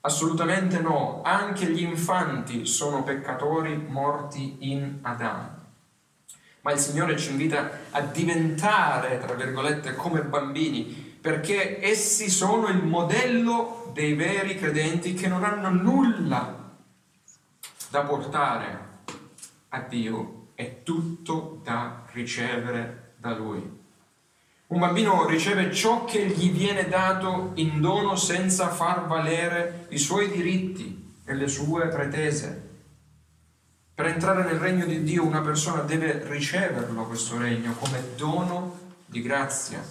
Assolutamente 0.00 0.80
no, 0.80 1.22
anche 1.22 1.66
gli 1.66 1.82
infanti 1.82 2.66
sono 2.66 3.04
peccatori 3.04 3.76
morti 3.76 4.56
in 4.72 4.98
Adamo 5.02 5.59
ma 6.62 6.72
il 6.72 6.78
Signore 6.78 7.16
ci 7.16 7.30
invita 7.30 7.70
a 7.90 8.00
diventare, 8.00 9.18
tra 9.18 9.34
virgolette, 9.34 9.94
come 9.94 10.22
bambini, 10.22 10.84
perché 11.20 11.84
essi 11.84 12.30
sono 12.30 12.68
il 12.68 12.82
modello 12.82 13.90
dei 13.92 14.14
veri 14.14 14.56
credenti 14.56 15.14
che 15.14 15.28
non 15.28 15.44
hanno 15.44 15.70
nulla 15.70 16.78
da 17.90 18.02
portare 18.02 18.88
a 19.70 19.80
Dio, 19.80 20.48
è 20.54 20.82
tutto 20.82 21.60
da 21.62 22.04
ricevere 22.12 23.14
da 23.16 23.34
Lui. 23.34 23.78
Un 24.68 24.78
bambino 24.78 25.26
riceve 25.26 25.72
ciò 25.72 26.04
che 26.04 26.26
gli 26.26 26.52
viene 26.52 26.88
dato 26.88 27.52
in 27.54 27.80
dono 27.80 28.14
senza 28.14 28.68
far 28.68 29.06
valere 29.06 29.86
i 29.90 29.98
suoi 29.98 30.30
diritti 30.30 31.12
e 31.24 31.34
le 31.34 31.48
sue 31.48 31.88
pretese. 31.88 32.69
Per 34.00 34.08
entrare 34.08 34.44
nel 34.44 34.58
regno 34.58 34.86
di 34.86 35.02
Dio 35.02 35.26
una 35.26 35.42
persona 35.42 35.82
deve 35.82 36.24
riceverlo 36.26 37.04
questo 37.04 37.36
regno 37.36 37.74
come 37.74 38.02
dono 38.16 38.78
di 39.04 39.20
grazia. 39.20 39.84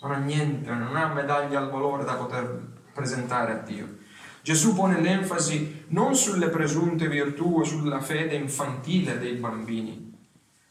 Non 0.00 0.12
ha 0.12 0.16
niente, 0.16 0.70
non 0.70 0.96
ha 0.96 1.12
medaglia 1.12 1.58
al 1.58 1.68
valore 1.68 2.04
da 2.04 2.14
poter 2.14 2.58
presentare 2.94 3.52
a 3.52 3.56
Dio. 3.56 3.98
Gesù 4.40 4.74
pone 4.74 4.98
l'enfasi 5.02 5.84
non 5.88 6.16
sulle 6.16 6.48
presunte 6.48 7.06
virtù 7.06 7.58
o 7.58 7.62
sulla 7.62 8.00
fede 8.00 8.34
infantile 8.34 9.18
dei 9.18 9.34
bambini, 9.34 10.10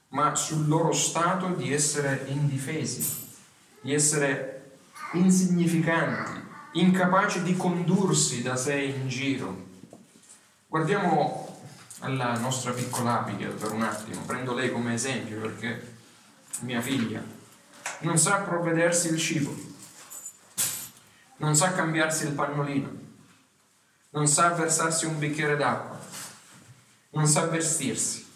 ma 0.07 0.33
sul 0.33 0.67
loro 0.67 0.91
stato 0.91 1.49
di 1.49 1.71
essere 1.71 2.25
indifesi 2.29 3.27
di 3.81 3.93
essere 3.93 4.77
insignificanti, 5.13 6.41
incapaci 6.71 7.43
di 7.43 7.55
condursi 7.55 8.41
da 8.41 8.55
sé 8.55 8.81
in 8.81 9.07
giro. 9.07 9.67
Guardiamo 10.65 11.48
alla 11.99 12.37
nostra 12.37 12.71
piccola 12.71 13.19
Abigail 13.19 13.53
per 13.53 13.71
un 13.71 13.83
attimo, 13.83 14.21
prendo 14.21 14.53
lei 14.53 14.71
come 14.71 14.93
esempio 14.93 15.39
perché 15.39 15.97
mia 16.61 16.81
figlia 16.81 17.21
non 17.99 18.17
sa 18.17 18.37
provvedersi 18.37 19.09
il 19.09 19.17
cibo, 19.17 19.55
non 21.37 21.55
sa 21.55 21.73
cambiarsi 21.73 22.25
il 22.25 22.33
pannolino, 22.33 22.89
non 24.11 24.27
sa 24.27 24.49
versarsi 24.49 25.05
un 25.05 25.19
bicchiere 25.19 25.57
d'acqua, 25.57 25.99
non 27.11 27.27
sa 27.27 27.47
vestirsi. 27.47 28.27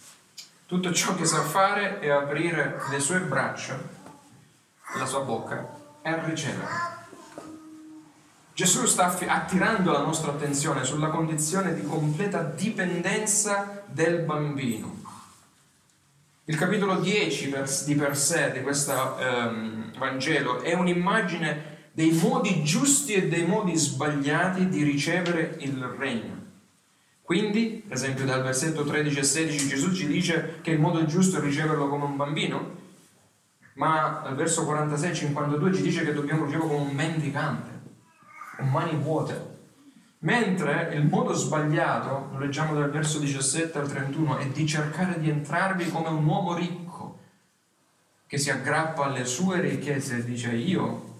Tutto 0.65 0.91
ciò 0.93 1.15
che 1.15 1.25
sa 1.25 1.43
fare 1.43 1.99
è 1.99 2.09
aprire 2.09 2.81
le 2.89 2.99
sue 2.99 3.19
braccia 3.19 3.79
la 4.95 5.05
sua 5.05 5.21
bocca 5.21 5.67
a 6.01 6.25
ricevere. 6.25 6.92
Gesù 8.55 8.85
sta 8.85 9.15
attirando 9.27 9.91
la 9.91 10.03
nostra 10.03 10.31
attenzione 10.31 10.83
sulla 10.83 11.07
condizione 11.07 11.73
di 11.73 11.81
completa 11.81 12.43
dipendenza 12.43 13.83
del 13.87 14.19
bambino. 14.19 15.01
Il 16.45 16.55
capitolo 16.55 16.99
10 16.99 17.49
per, 17.49 17.67
di 17.83 17.95
per 17.95 18.15
sé 18.15 18.51
di 18.51 18.61
questo 18.61 19.17
ehm, 19.17 19.97
Vangelo 19.97 20.61
è 20.61 20.73
un'immagine 20.73 21.71
dei 21.93 22.11
modi 22.11 22.63
giusti 22.63 23.13
e 23.13 23.27
dei 23.27 23.45
modi 23.45 23.75
sbagliati 23.75 24.69
di 24.69 24.83
ricevere 24.83 25.55
il 25.59 25.83
regno. 25.97 26.41
Quindi, 27.23 27.83
per 27.87 27.95
esempio, 27.95 28.25
dal 28.25 28.43
versetto 28.43 28.83
13 28.83 29.17
e 29.17 29.23
16 29.23 29.67
Gesù 29.67 29.95
ci 29.95 30.05
dice 30.05 30.59
che 30.61 30.69
il 30.69 30.79
modo 30.79 31.03
giusto 31.05 31.37
è 31.37 31.41
riceverlo 31.41 31.87
come 31.87 32.03
un 32.03 32.17
bambino, 32.17 32.81
ma 33.75 34.21
al 34.21 34.35
verso 34.35 34.63
46-52 34.71 35.73
ci 35.73 35.81
dice 35.81 36.03
che 36.03 36.13
dobbiamo 36.13 36.45
riceverlo 36.45 36.71
come 36.71 36.89
un 36.89 36.95
mendicante, 36.95 37.72
mani 38.63 38.95
vuote. 38.95 39.51
Mentre 40.19 40.93
il 40.93 41.05
modo 41.05 41.33
sbagliato, 41.33 42.29
lo 42.31 42.39
leggiamo 42.39 42.73
dal 42.73 42.89
verso 42.89 43.19
17 43.19 43.77
al 43.77 43.89
31, 43.89 44.37
è 44.37 44.47
di 44.47 44.65
cercare 44.65 45.19
di 45.19 45.29
entrarvi 45.29 45.89
come 45.89 46.07
un 46.07 46.25
uomo 46.25 46.55
ricco 46.55 47.19
che 48.25 48.37
si 48.37 48.49
aggrappa 48.49 49.03
alle 49.03 49.25
sue 49.25 49.59
ricchezze 49.59 50.17
e 50.17 50.23
dice 50.23 50.53
io 50.53 51.15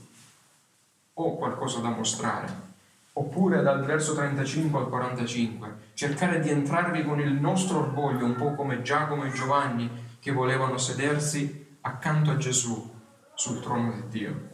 ho 1.13 1.35
qualcosa 1.35 1.79
da 1.79 1.89
mostrare. 1.89 2.71
Oppure 3.15 3.61
dal 3.61 3.85
verso 3.85 4.15
35 4.15 4.79
al 4.79 4.89
45, 4.89 5.75
cercare 5.93 6.39
di 6.39 6.49
entrarvi 6.49 7.03
con 7.03 7.19
il 7.19 7.33
nostro 7.33 7.79
orgoglio, 7.79 8.25
un 8.25 8.35
po' 8.35 8.55
come 8.55 8.81
Giacomo 8.81 9.25
e 9.25 9.31
Giovanni 9.31 9.89
che 10.19 10.31
volevano 10.31 10.77
sedersi 10.77 11.77
accanto 11.81 12.31
a 12.31 12.37
Gesù 12.37 12.91
sul 13.35 13.61
trono 13.61 13.91
di 13.91 14.07
Dio. 14.07 14.52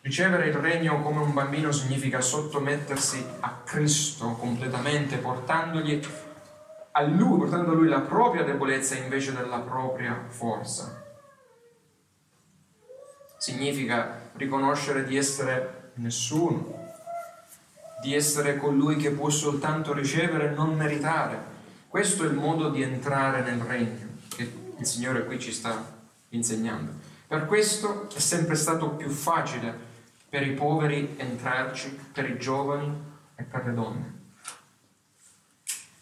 Ricevere 0.00 0.46
il 0.46 0.54
regno 0.54 1.02
come 1.02 1.20
un 1.20 1.34
bambino 1.34 1.72
significa 1.72 2.20
sottomettersi 2.20 3.24
a 3.40 3.60
Cristo 3.64 4.32
completamente, 4.32 5.16
portandogli 5.16 6.00
a 6.92 7.02
Lui, 7.02 7.38
portando 7.38 7.72
a 7.72 7.74
Lui 7.74 7.88
la 7.88 8.00
propria 8.00 8.44
debolezza 8.44 8.94
invece 8.94 9.32
della 9.32 9.58
propria 9.58 10.24
forza. 10.28 11.04
Significa 13.36 14.30
riconoscere 14.34 15.04
di 15.04 15.16
essere 15.16 15.90
nessuno, 15.94 16.92
di 18.00 18.14
essere 18.14 18.56
colui 18.56 18.96
che 18.96 19.10
può 19.10 19.28
soltanto 19.28 19.92
ricevere 19.92 20.50
e 20.50 20.54
non 20.54 20.74
meritare. 20.74 21.56
Questo 21.88 22.22
è 22.22 22.26
il 22.26 22.34
modo 22.34 22.70
di 22.70 22.82
entrare 22.82 23.42
nel 23.42 23.60
regno 23.60 24.06
che 24.28 24.52
il 24.76 24.86
Signore 24.86 25.24
qui 25.24 25.40
ci 25.40 25.52
sta 25.52 25.96
insegnando. 26.30 26.92
Per 27.26 27.46
questo 27.46 28.08
è 28.14 28.20
sempre 28.20 28.54
stato 28.54 28.90
più 28.90 29.08
facile 29.08 29.86
per 30.28 30.46
i 30.46 30.52
poveri 30.52 31.14
entrarci, 31.16 31.98
per 32.12 32.28
i 32.28 32.38
giovani 32.38 32.92
e 33.34 33.42
per 33.44 33.66
le 33.66 33.74
donne. 33.74 34.16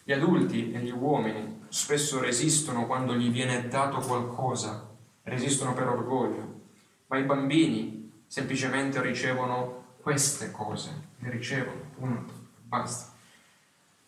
Gli 0.03 0.13
adulti 0.13 0.73
e 0.73 0.79
gli 0.81 0.91
uomini 0.91 1.65
spesso 1.69 2.21
resistono 2.21 2.87
quando 2.87 3.15
gli 3.15 3.31
viene 3.31 3.69
dato 3.69 3.99
qualcosa, 3.99 4.89
resistono 5.25 5.75
per 5.75 5.89
orgoglio, 5.89 6.61
ma 7.09 7.19
i 7.19 7.25
bambini 7.25 8.23
semplicemente 8.27 9.01
ricevono 9.01 9.85
queste 10.01 10.51
cose, 10.51 10.91
le 11.19 11.31
ricevono, 11.31 11.81
punto, 11.97 12.33
basta. 12.63 13.15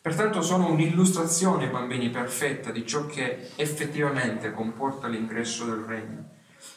Pertanto 0.00 0.40
sono 0.40 0.70
un'illustrazione 0.70 1.68
bambini 1.68 2.08
perfetta 2.10 2.70
di 2.70 2.86
ciò 2.86 3.06
che 3.06 3.50
effettivamente 3.56 4.52
comporta 4.52 5.08
l'ingresso 5.08 5.64
del 5.64 5.84
regno. 5.84 6.24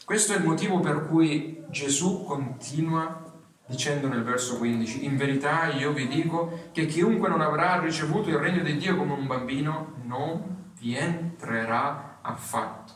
Questo 0.04 0.34
è 0.34 0.38
il 0.38 0.44
motivo 0.44 0.80
per 0.80 1.08
cui 1.08 1.64
Gesù 1.70 2.26
continua 2.26 3.31
dicendo 3.72 4.10
nel 4.10 4.24
verso 4.24 4.58
15, 4.58 5.06
in 5.06 5.16
verità 5.16 5.72
io 5.72 5.94
vi 5.94 6.10
dico 6.10 6.70
che 6.74 6.86
chiunque 6.88 7.30
non 7.30 7.40
avrà 7.40 7.80
ricevuto 7.80 8.30
il 8.30 8.38
regno 8.38 8.62
di 8.62 8.76
Dio 8.76 8.98
come 8.98 9.14
un 9.14 9.26
bambino 9.26 9.94
non 10.04 10.74
vi 10.78 10.98
entrerà 10.98 12.20
affatto. 12.22 12.94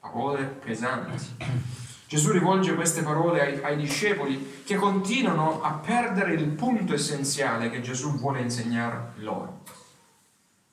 Parole 0.00 0.44
pesanti. 0.44 1.36
Gesù 2.08 2.32
rivolge 2.32 2.74
queste 2.74 3.02
parole 3.02 3.42
ai, 3.42 3.62
ai, 3.62 3.76
discepoli 3.76 4.62
che 4.64 4.76
continuano 4.76 5.60
a 5.60 5.72
perdere 5.74 6.32
il 6.32 6.46
punto 6.46 6.94
essenziale 6.94 7.68
che 7.68 7.82
Gesù 7.82 8.16
vuole 8.16 8.40
insegnare 8.40 9.12
loro. 9.16 9.60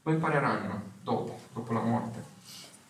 Lo 0.03 0.13
impareranno 0.13 0.81
dopo, 1.01 1.37
dopo 1.51 1.73
la 1.73 1.81
morte. 1.81 2.23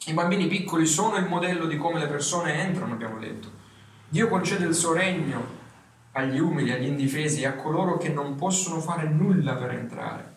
I 0.05 0.13
bambini 0.13 0.45
piccoli 0.45 0.85
sono 0.85 1.15
il 1.15 1.25
modello 1.25 1.65
di 1.65 1.77
come 1.77 1.97
le 1.97 2.05
persone 2.05 2.61
entrano, 2.61 2.93
abbiamo 2.93 3.17
detto. 3.17 3.63
Dio 4.07 4.27
concede 4.27 4.65
il 4.65 4.75
suo 4.75 4.93
regno 4.93 5.54
agli 6.17 6.39
umili, 6.39 6.71
agli 6.71 6.87
indifesi 6.87 7.43
a 7.43 7.55
coloro 7.55 7.97
che 7.97 8.09
non 8.09 8.35
possono 8.35 8.79
fare 8.79 9.07
nulla 9.07 9.55
per 9.55 9.71
entrare. 9.71 10.33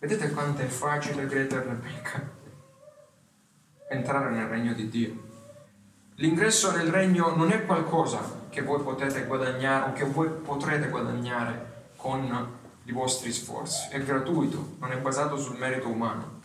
Vedete 0.00 0.30
quanto 0.32 0.62
è 0.62 0.66
facile, 0.66 1.26
Greta 1.26 1.56
e 1.56 1.64
Rebecca, 1.64 2.28
entrare 3.88 4.30
nel 4.30 4.46
regno 4.46 4.72
di 4.72 4.88
Dio. 4.88 5.24
L'ingresso 6.16 6.72
nel 6.72 6.90
regno 6.90 7.36
non 7.36 7.52
è 7.52 7.64
qualcosa 7.64 8.20
che 8.48 8.62
voi 8.62 8.82
potete 8.82 9.26
guadagnare 9.26 9.90
o 9.90 9.92
che 9.92 10.04
voi 10.04 10.28
potrete 10.28 10.88
guadagnare 10.88 11.90
con 11.96 12.54
i 12.84 12.92
vostri 12.92 13.32
sforzi, 13.32 13.88
è 13.90 14.02
gratuito, 14.02 14.76
non 14.80 14.90
è 14.90 14.96
basato 14.96 15.36
sul 15.36 15.56
merito 15.56 15.88
umano. 15.88 16.40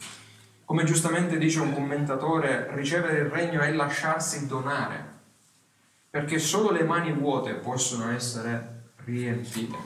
Come 0.66 0.84
giustamente 0.84 1.38
dice 1.38 1.62
un 1.62 1.74
commentatore, 1.74 2.70
ricevere 2.76 3.20
il 3.20 3.26
regno 3.26 3.62
è 3.62 3.72
lasciarsi 3.72 4.46
donare, 4.46 5.11
perché 6.12 6.40
solo 6.40 6.72
le 6.72 6.84
mani 6.84 7.14
vuote 7.14 7.54
possono 7.54 8.12
essere 8.12 8.90
riempite. 9.06 9.78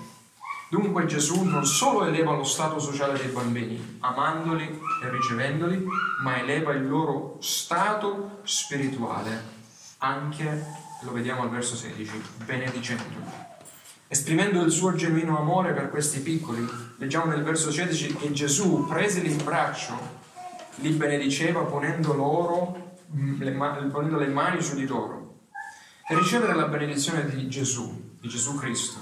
Dunque 0.71 1.05
Gesù 1.05 1.43
non 1.43 1.65
solo 1.67 2.03
eleva 2.05 2.35
lo 2.35 2.43
stato 2.43 2.79
sociale 2.79 3.19
dei 3.19 3.27
bambini, 3.27 3.99
amandoli 3.99 4.63
e 5.03 5.09
ricevendoli, 5.11 5.85
ma 6.23 6.39
eleva 6.39 6.73
il 6.73 6.89
loro 6.89 7.37
stato 7.41 8.39
spirituale 8.41 9.53
anche, 9.99 10.65
lo 11.03 11.11
vediamo 11.11 11.43
al 11.43 11.51
verso 11.51 11.75
16, 11.75 12.21
benedicendoli. 12.43 13.15
Esprimendo 14.07 14.63
il 14.63 14.71
suo 14.71 14.95
genuino 14.95 15.37
amore 15.37 15.73
per 15.73 15.91
questi 15.91 16.21
piccoli, 16.21 16.67
leggiamo 16.97 17.25
nel 17.25 17.43
verso 17.43 17.71
16 17.71 18.15
che 18.15 18.31
Gesù, 18.31 18.87
presili 18.87 19.31
in 19.31 19.43
braccio, 19.43 19.93
li 20.77 20.89
benediceva 20.89 21.61
ponendo, 21.61 22.13
loro, 22.13 22.97
mm, 23.15 23.41
le, 23.41 23.51
ponendo 23.91 24.17
le 24.17 24.27
mani 24.27 24.61
su 24.61 24.75
di 24.75 24.87
loro. 24.87 25.24
Ricevere 26.07 26.53
la 26.53 26.67
benedizione 26.67 27.27
di 27.27 27.49
Gesù, 27.49 28.17
di 28.21 28.27
Gesù 28.27 28.53
Cristo, 28.53 28.99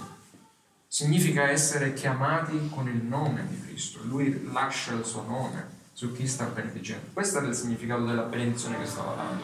significa 0.88 1.50
essere 1.50 1.92
chiamati 1.92 2.70
con 2.70 2.88
il 2.88 3.04
nome 3.04 3.46
di 3.46 3.60
Cristo. 3.60 4.00
Lui 4.04 4.50
lascia 4.54 4.94
il 4.94 5.04
suo 5.04 5.24
nome 5.24 5.68
su 5.92 6.14
chi 6.14 6.26
sta 6.26 6.46
benedicendo. 6.46 7.08
Questo 7.12 7.40
è 7.40 7.46
il 7.46 7.56
significato 7.56 8.06
della 8.06 8.22
benedizione 8.22 8.80
che 8.80 8.86
stava 8.86 9.16
dando. 9.16 9.44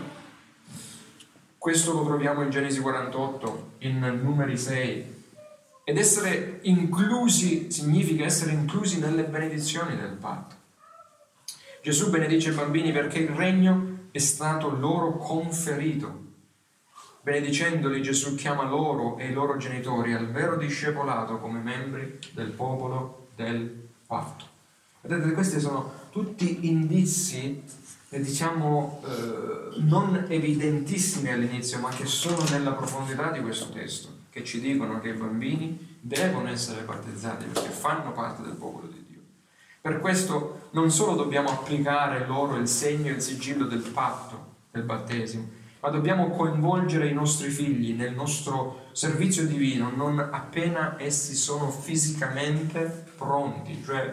Questo 1.57 1.91
lo 1.91 2.05
troviamo 2.05 2.43
in 2.43 2.49
Genesi 2.49 2.80
48, 2.80 3.72
in 3.80 4.22
numeri 4.24 4.57
6. 4.57 5.24
Ed 5.84 5.97
essere 5.97 6.60
inclusi 6.62 7.72
significa 7.72 8.24
essere 8.24 8.53
inclusi 8.53 8.99
nelle 8.99 9.26
benedizioni 9.26 9.97
del 9.97 10.14
patto. 10.14 10.55
Gesù 11.82 12.10
benedice 12.10 12.51
i 12.51 12.55
bambini 12.55 12.93
perché 12.93 13.20
il 13.20 13.32
regno 13.32 14.07
è 14.12 14.20
stato 14.20 14.70
loro 14.70 15.18
conferito. 15.18 16.28
Benedicendoli 17.22 18.02
Gesù 18.02 18.36
chiama 18.36 18.64
loro 18.64 19.18
e 19.18 19.28
i 19.28 19.34
loro 19.34 19.58
genitori 19.58 20.14
al 20.14 20.32
vero 20.32 20.56
discepolato 20.56 21.38
come 21.40 21.60
membri 21.60 22.18
del 22.32 22.52
popolo 22.52 23.28
del 23.36 23.90
patto. 24.08 24.46
Vedete, 25.02 25.34
questi 25.34 25.60
sono 25.60 25.92
tutti 26.12 26.68
indizi, 26.70 27.62
eh, 28.10 28.22
diciamo, 28.22 29.02
eh, 29.06 29.82
non 29.82 30.26
evidentissimi 30.30 31.30
all'inizio, 31.30 31.80
ma 31.80 31.90
che 31.90 32.06
sono 32.06 32.42
nella 32.52 32.72
profondità 32.72 33.32
di 33.32 33.42
questo 33.42 33.70
testo, 33.70 34.10
che 34.30 34.46
ci 34.46 34.62
dicono 34.62 35.02
che 35.02 35.10
i 35.10 35.14
bambini 35.14 35.98
devono 36.00 36.48
essere 36.48 36.84
battezzati 36.84 37.46
perché 37.46 37.70
fanno 37.70 38.14
parte 38.14 38.44
del 38.44 38.56
popolo 38.56 38.88
di 38.88 39.06
Dio. 39.06 39.20
Per 39.82 40.00
questo 40.00 40.70
non 40.72 40.90
solo 40.90 41.16
dobbiamo 41.16 41.50
applicare 41.50 42.26
loro 42.26 42.56
il 42.56 42.68
segno 42.70 43.08
e 43.08 43.16
il 43.16 43.22
sigillo 43.22 43.66
del 43.66 43.82
patto, 43.82 44.56
del 44.72 44.84
battesimo, 44.84 45.58
ma 45.82 45.90
dobbiamo 45.90 46.30
coinvolgere 46.30 47.08
i 47.08 47.14
nostri 47.14 47.50
figli 47.50 47.94
nel 47.94 48.14
nostro 48.14 48.88
servizio 48.92 49.46
divino 49.46 49.90
non 49.90 50.20
appena 50.20 50.96
essi 51.00 51.36
sono 51.36 51.72
fisicamente 51.72 53.06
pronti, 53.18 53.82
cioè 53.84 54.12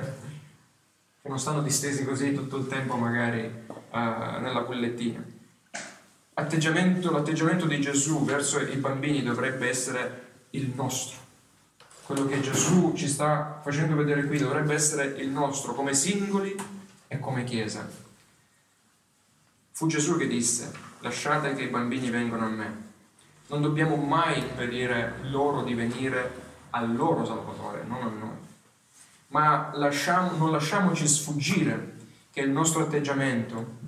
che 1.21 1.29
non 1.29 1.41
stanno 1.41 1.63
distesi 1.63 2.05
così 2.05 2.33
tutto 2.35 2.57
il 2.57 2.69
tempo 2.69 2.97
magari 2.97 3.41
uh, 3.43 4.41
nella. 4.41 4.65
Atteggiamento, 6.35 7.11
l'atteggiamento 7.11 7.67
di 7.67 7.81
Gesù 7.81 8.25
verso 8.25 8.61
i 8.61 8.77
bambini 8.77 9.23
dovrebbe 9.23 9.69
essere 9.69 10.25
il 10.51 10.71
nostro. 10.75 11.19
Quello 12.05 12.27
che 12.27 12.41
Gesù 12.41 12.93
ci 12.95 13.09
sta 13.09 13.61
facendo 13.63 13.97
vedere 13.97 14.27
qui 14.27 14.39
dovrebbe 14.39 14.75
essere 14.75 15.07
il 15.19 15.29
nostro 15.31 15.75
come 15.75 15.95
singoli 15.95 16.55
e 17.09 17.19
come 17.19 17.43
Chiesa. 17.43 17.89
Fu 19.73 19.87
Gesù 19.87 20.17
che 20.17 20.29
disse, 20.29 20.71
lasciate 21.07 21.55
che 21.55 21.63
i 21.63 21.69
bambini 21.69 22.11
vengano 22.11 22.47
a 22.47 22.51
me. 22.51 22.85
Non 23.49 23.63
dobbiamo 23.63 23.97
mai 23.97 24.39
impedire 24.39 25.21
loro 25.23 25.63
di 25.63 25.75
venire 25.75 26.45
al 26.71 26.95
loro 26.95 27.25
Salvatore, 27.25 27.85
non 27.87 28.03
a 28.03 28.11
noi 28.11 28.45
ma 29.29 29.71
lasciamo, 29.75 30.37
non 30.37 30.51
lasciamoci 30.51 31.07
sfuggire 31.07 31.95
che 32.31 32.41
il 32.41 32.51
nostro 32.51 32.83
atteggiamento 32.83 33.85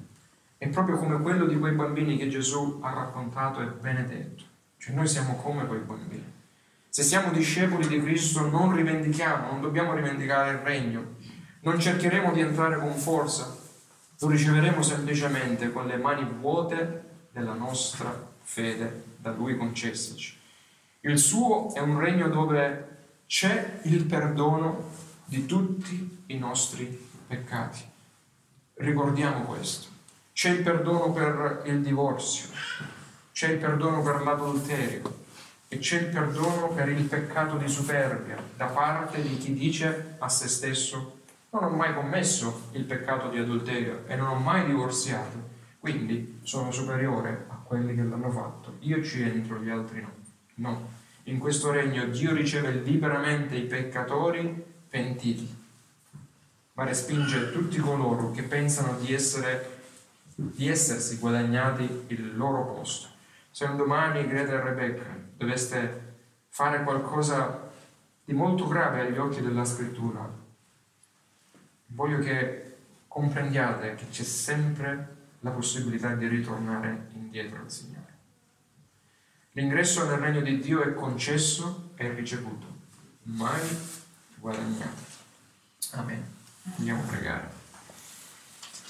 è 0.56 0.68
proprio 0.68 0.96
come 0.96 1.20
quello 1.20 1.46
di 1.46 1.58
quei 1.58 1.74
bambini 1.74 2.16
che 2.16 2.28
Gesù 2.28 2.80
ha 2.82 2.92
raccontato 2.92 3.60
e 3.60 3.66
benedetto. 3.66 4.44
Cioè 4.78 4.94
noi 4.94 5.06
siamo 5.06 5.36
come 5.36 5.66
quei 5.66 5.80
bambini. 5.80 6.36
Se 6.88 7.02
siamo 7.02 7.30
discepoli 7.30 7.86
di 7.86 8.02
Cristo 8.02 8.48
non 8.48 8.74
rivendichiamo, 8.74 9.52
non 9.52 9.60
dobbiamo 9.60 9.94
rivendicare 9.94 10.50
il 10.52 10.58
regno, 10.58 11.16
non 11.60 11.78
cercheremo 11.78 12.32
di 12.32 12.40
entrare 12.40 12.78
con 12.78 12.94
forza, 12.94 13.56
lo 14.20 14.28
riceveremo 14.28 14.82
semplicemente 14.82 15.70
con 15.70 15.86
le 15.86 15.96
mani 15.96 16.24
vuote 16.40 17.07
della 17.38 17.54
nostra 17.54 18.30
fede 18.42 19.04
da 19.16 19.30
Lui 19.30 19.56
concessaci. 19.56 20.36
Il 21.00 21.18
suo 21.18 21.72
è 21.72 21.78
un 21.78 22.00
regno 22.00 22.28
dove 22.28 22.96
c'è 23.26 23.80
il 23.84 24.04
perdono 24.04 24.90
di 25.24 25.46
tutti 25.46 26.24
i 26.26 26.38
nostri 26.38 26.86
peccati. 27.26 27.84
Ricordiamo 28.74 29.44
questo. 29.44 29.88
C'è 30.32 30.50
il 30.50 30.62
perdono 30.62 31.12
per 31.12 31.62
il 31.66 31.80
divorzio, 31.80 32.48
c'è 33.32 33.48
il 33.50 33.58
perdono 33.58 34.02
per 34.02 34.22
l'adulterio 34.22 35.26
e 35.68 35.78
c'è 35.78 36.00
il 36.00 36.06
perdono 36.06 36.68
per 36.68 36.88
il 36.88 37.04
peccato 37.04 37.56
di 37.56 37.68
superbia 37.68 38.42
da 38.56 38.66
parte 38.66 39.20
di 39.20 39.36
chi 39.36 39.52
dice 39.52 40.14
a 40.18 40.28
se 40.28 40.48
stesso 40.48 41.18
non 41.50 41.64
ho 41.64 41.70
mai 41.70 41.92
commesso 41.92 42.68
il 42.72 42.84
peccato 42.84 43.28
di 43.30 43.38
adulterio 43.38 44.04
e 44.06 44.14
non 44.14 44.28
ho 44.28 44.34
mai 44.34 44.64
divorziato, 44.66 45.56
quindi 45.78 46.40
sono 46.42 46.70
superiore 46.70 47.46
a 47.48 47.54
quelli 47.54 47.94
che 47.94 48.02
l'hanno 48.02 48.30
fatto. 48.30 48.76
Io 48.80 49.02
ci 49.02 49.22
entro, 49.22 49.60
gli 49.60 49.70
altri 49.70 50.00
no. 50.00 50.12
No. 50.54 50.96
In 51.24 51.38
questo 51.38 51.70
regno 51.70 52.06
Dio 52.06 52.32
riceve 52.32 52.70
liberamente 52.70 53.56
i 53.56 53.64
peccatori 53.64 54.64
pentiti, 54.88 55.56
ma 56.72 56.84
respinge 56.84 57.52
tutti 57.52 57.78
coloro 57.78 58.30
che 58.30 58.42
pensano 58.42 58.98
di, 58.98 59.12
essere, 59.12 59.82
di 60.34 60.68
essersi 60.68 61.18
guadagnati 61.18 62.04
il 62.08 62.36
loro 62.36 62.64
posto. 62.64 63.08
Se 63.50 63.64
un 63.64 63.76
domani 63.76 64.26
Greta 64.26 64.52
e 64.52 64.62
Rebecca 64.62 65.16
doveste 65.36 66.16
fare 66.48 66.82
qualcosa 66.82 67.70
di 68.24 68.32
molto 68.32 68.66
grave 68.66 69.02
agli 69.02 69.18
occhi 69.18 69.42
della 69.42 69.64
scrittura, 69.64 70.28
voglio 71.86 72.18
che 72.18 72.76
comprendiate 73.06 73.94
che 73.94 74.08
c'è 74.08 74.22
sempre 74.22 75.16
la 75.40 75.50
possibilità 75.50 76.14
di 76.14 76.26
ritornare 76.26 77.08
indietro 77.14 77.60
al 77.60 77.70
Signore. 77.70 78.16
L'ingresso 79.52 80.08
nel 80.08 80.18
regno 80.18 80.40
di 80.40 80.58
Dio 80.60 80.82
è 80.82 80.94
concesso 80.94 81.90
e 81.96 82.12
ricevuto, 82.12 82.66
mai 83.22 83.60
guadagnato. 84.36 85.02
Amen. 85.92 86.24
Andiamo 86.76 87.02
a 87.02 87.06
pregare. 87.06 87.50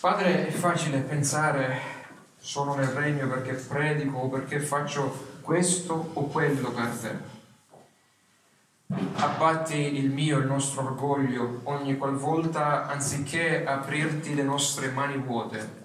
Padre, 0.00 0.46
è 0.46 0.50
facile 0.50 1.00
pensare 1.00 1.96
sono 2.38 2.74
nel 2.74 2.88
regno 2.88 3.28
perché 3.28 3.52
predico 3.52 4.18
o 4.18 4.28
perché 4.28 4.60
faccio 4.60 5.38
questo 5.40 6.10
o 6.14 6.26
quello 6.26 6.70
per 6.70 6.88
te. 6.88 7.36
Abbatti 9.16 9.98
il 9.98 10.10
mio, 10.10 10.38
il 10.38 10.46
nostro 10.46 10.82
orgoglio 10.82 11.60
ogni 11.64 11.98
qualvolta, 11.98 12.86
anziché 12.86 13.64
aprirti 13.66 14.34
le 14.34 14.42
nostre 14.42 14.90
mani 14.90 15.18
vuote, 15.18 15.77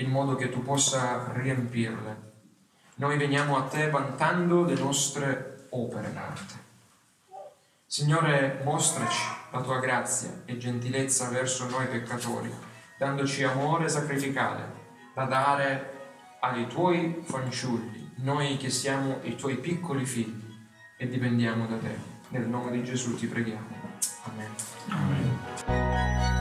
in 0.00 0.10
modo 0.10 0.34
che 0.34 0.50
tu 0.50 0.62
possa 0.62 1.32
riempirle. 1.32 2.28
Noi 2.96 3.16
veniamo 3.16 3.56
a 3.56 3.62
te 3.62 3.88
vantando 3.88 4.64
le 4.64 4.74
nostre 4.74 5.66
opere 5.70 6.12
d'arte. 6.12 6.68
Signore, 7.86 8.60
mostraci 8.64 9.26
la 9.50 9.60
tua 9.62 9.80
grazia 9.80 10.42
e 10.44 10.58
gentilezza 10.58 11.28
verso 11.28 11.68
noi 11.68 11.86
peccatori, 11.86 12.52
dandoci 12.98 13.42
amore 13.42 13.88
sacrificale 13.88 14.78
da 15.14 15.24
dare 15.24 15.98
ai 16.40 16.66
tuoi 16.66 17.22
fanciulli, 17.24 18.12
noi 18.16 18.56
che 18.56 18.70
siamo 18.70 19.18
i 19.22 19.34
tuoi 19.34 19.56
piccoli 19.56 20.04
figli 20.04 20.54
e 20.96 21.08
dipendiamo 21.08 21.66
da 21.66 21.76
te. 21.76 22.08
Nel 22.28 22.46
nome 22.46 22.70
di 22.70 22.84
Gesù 22.84 23.16
ti 23.16 23.26
preghiamo. 23.26 23.78
Amen. 24.24 24.54
Amen. 24.88 26.39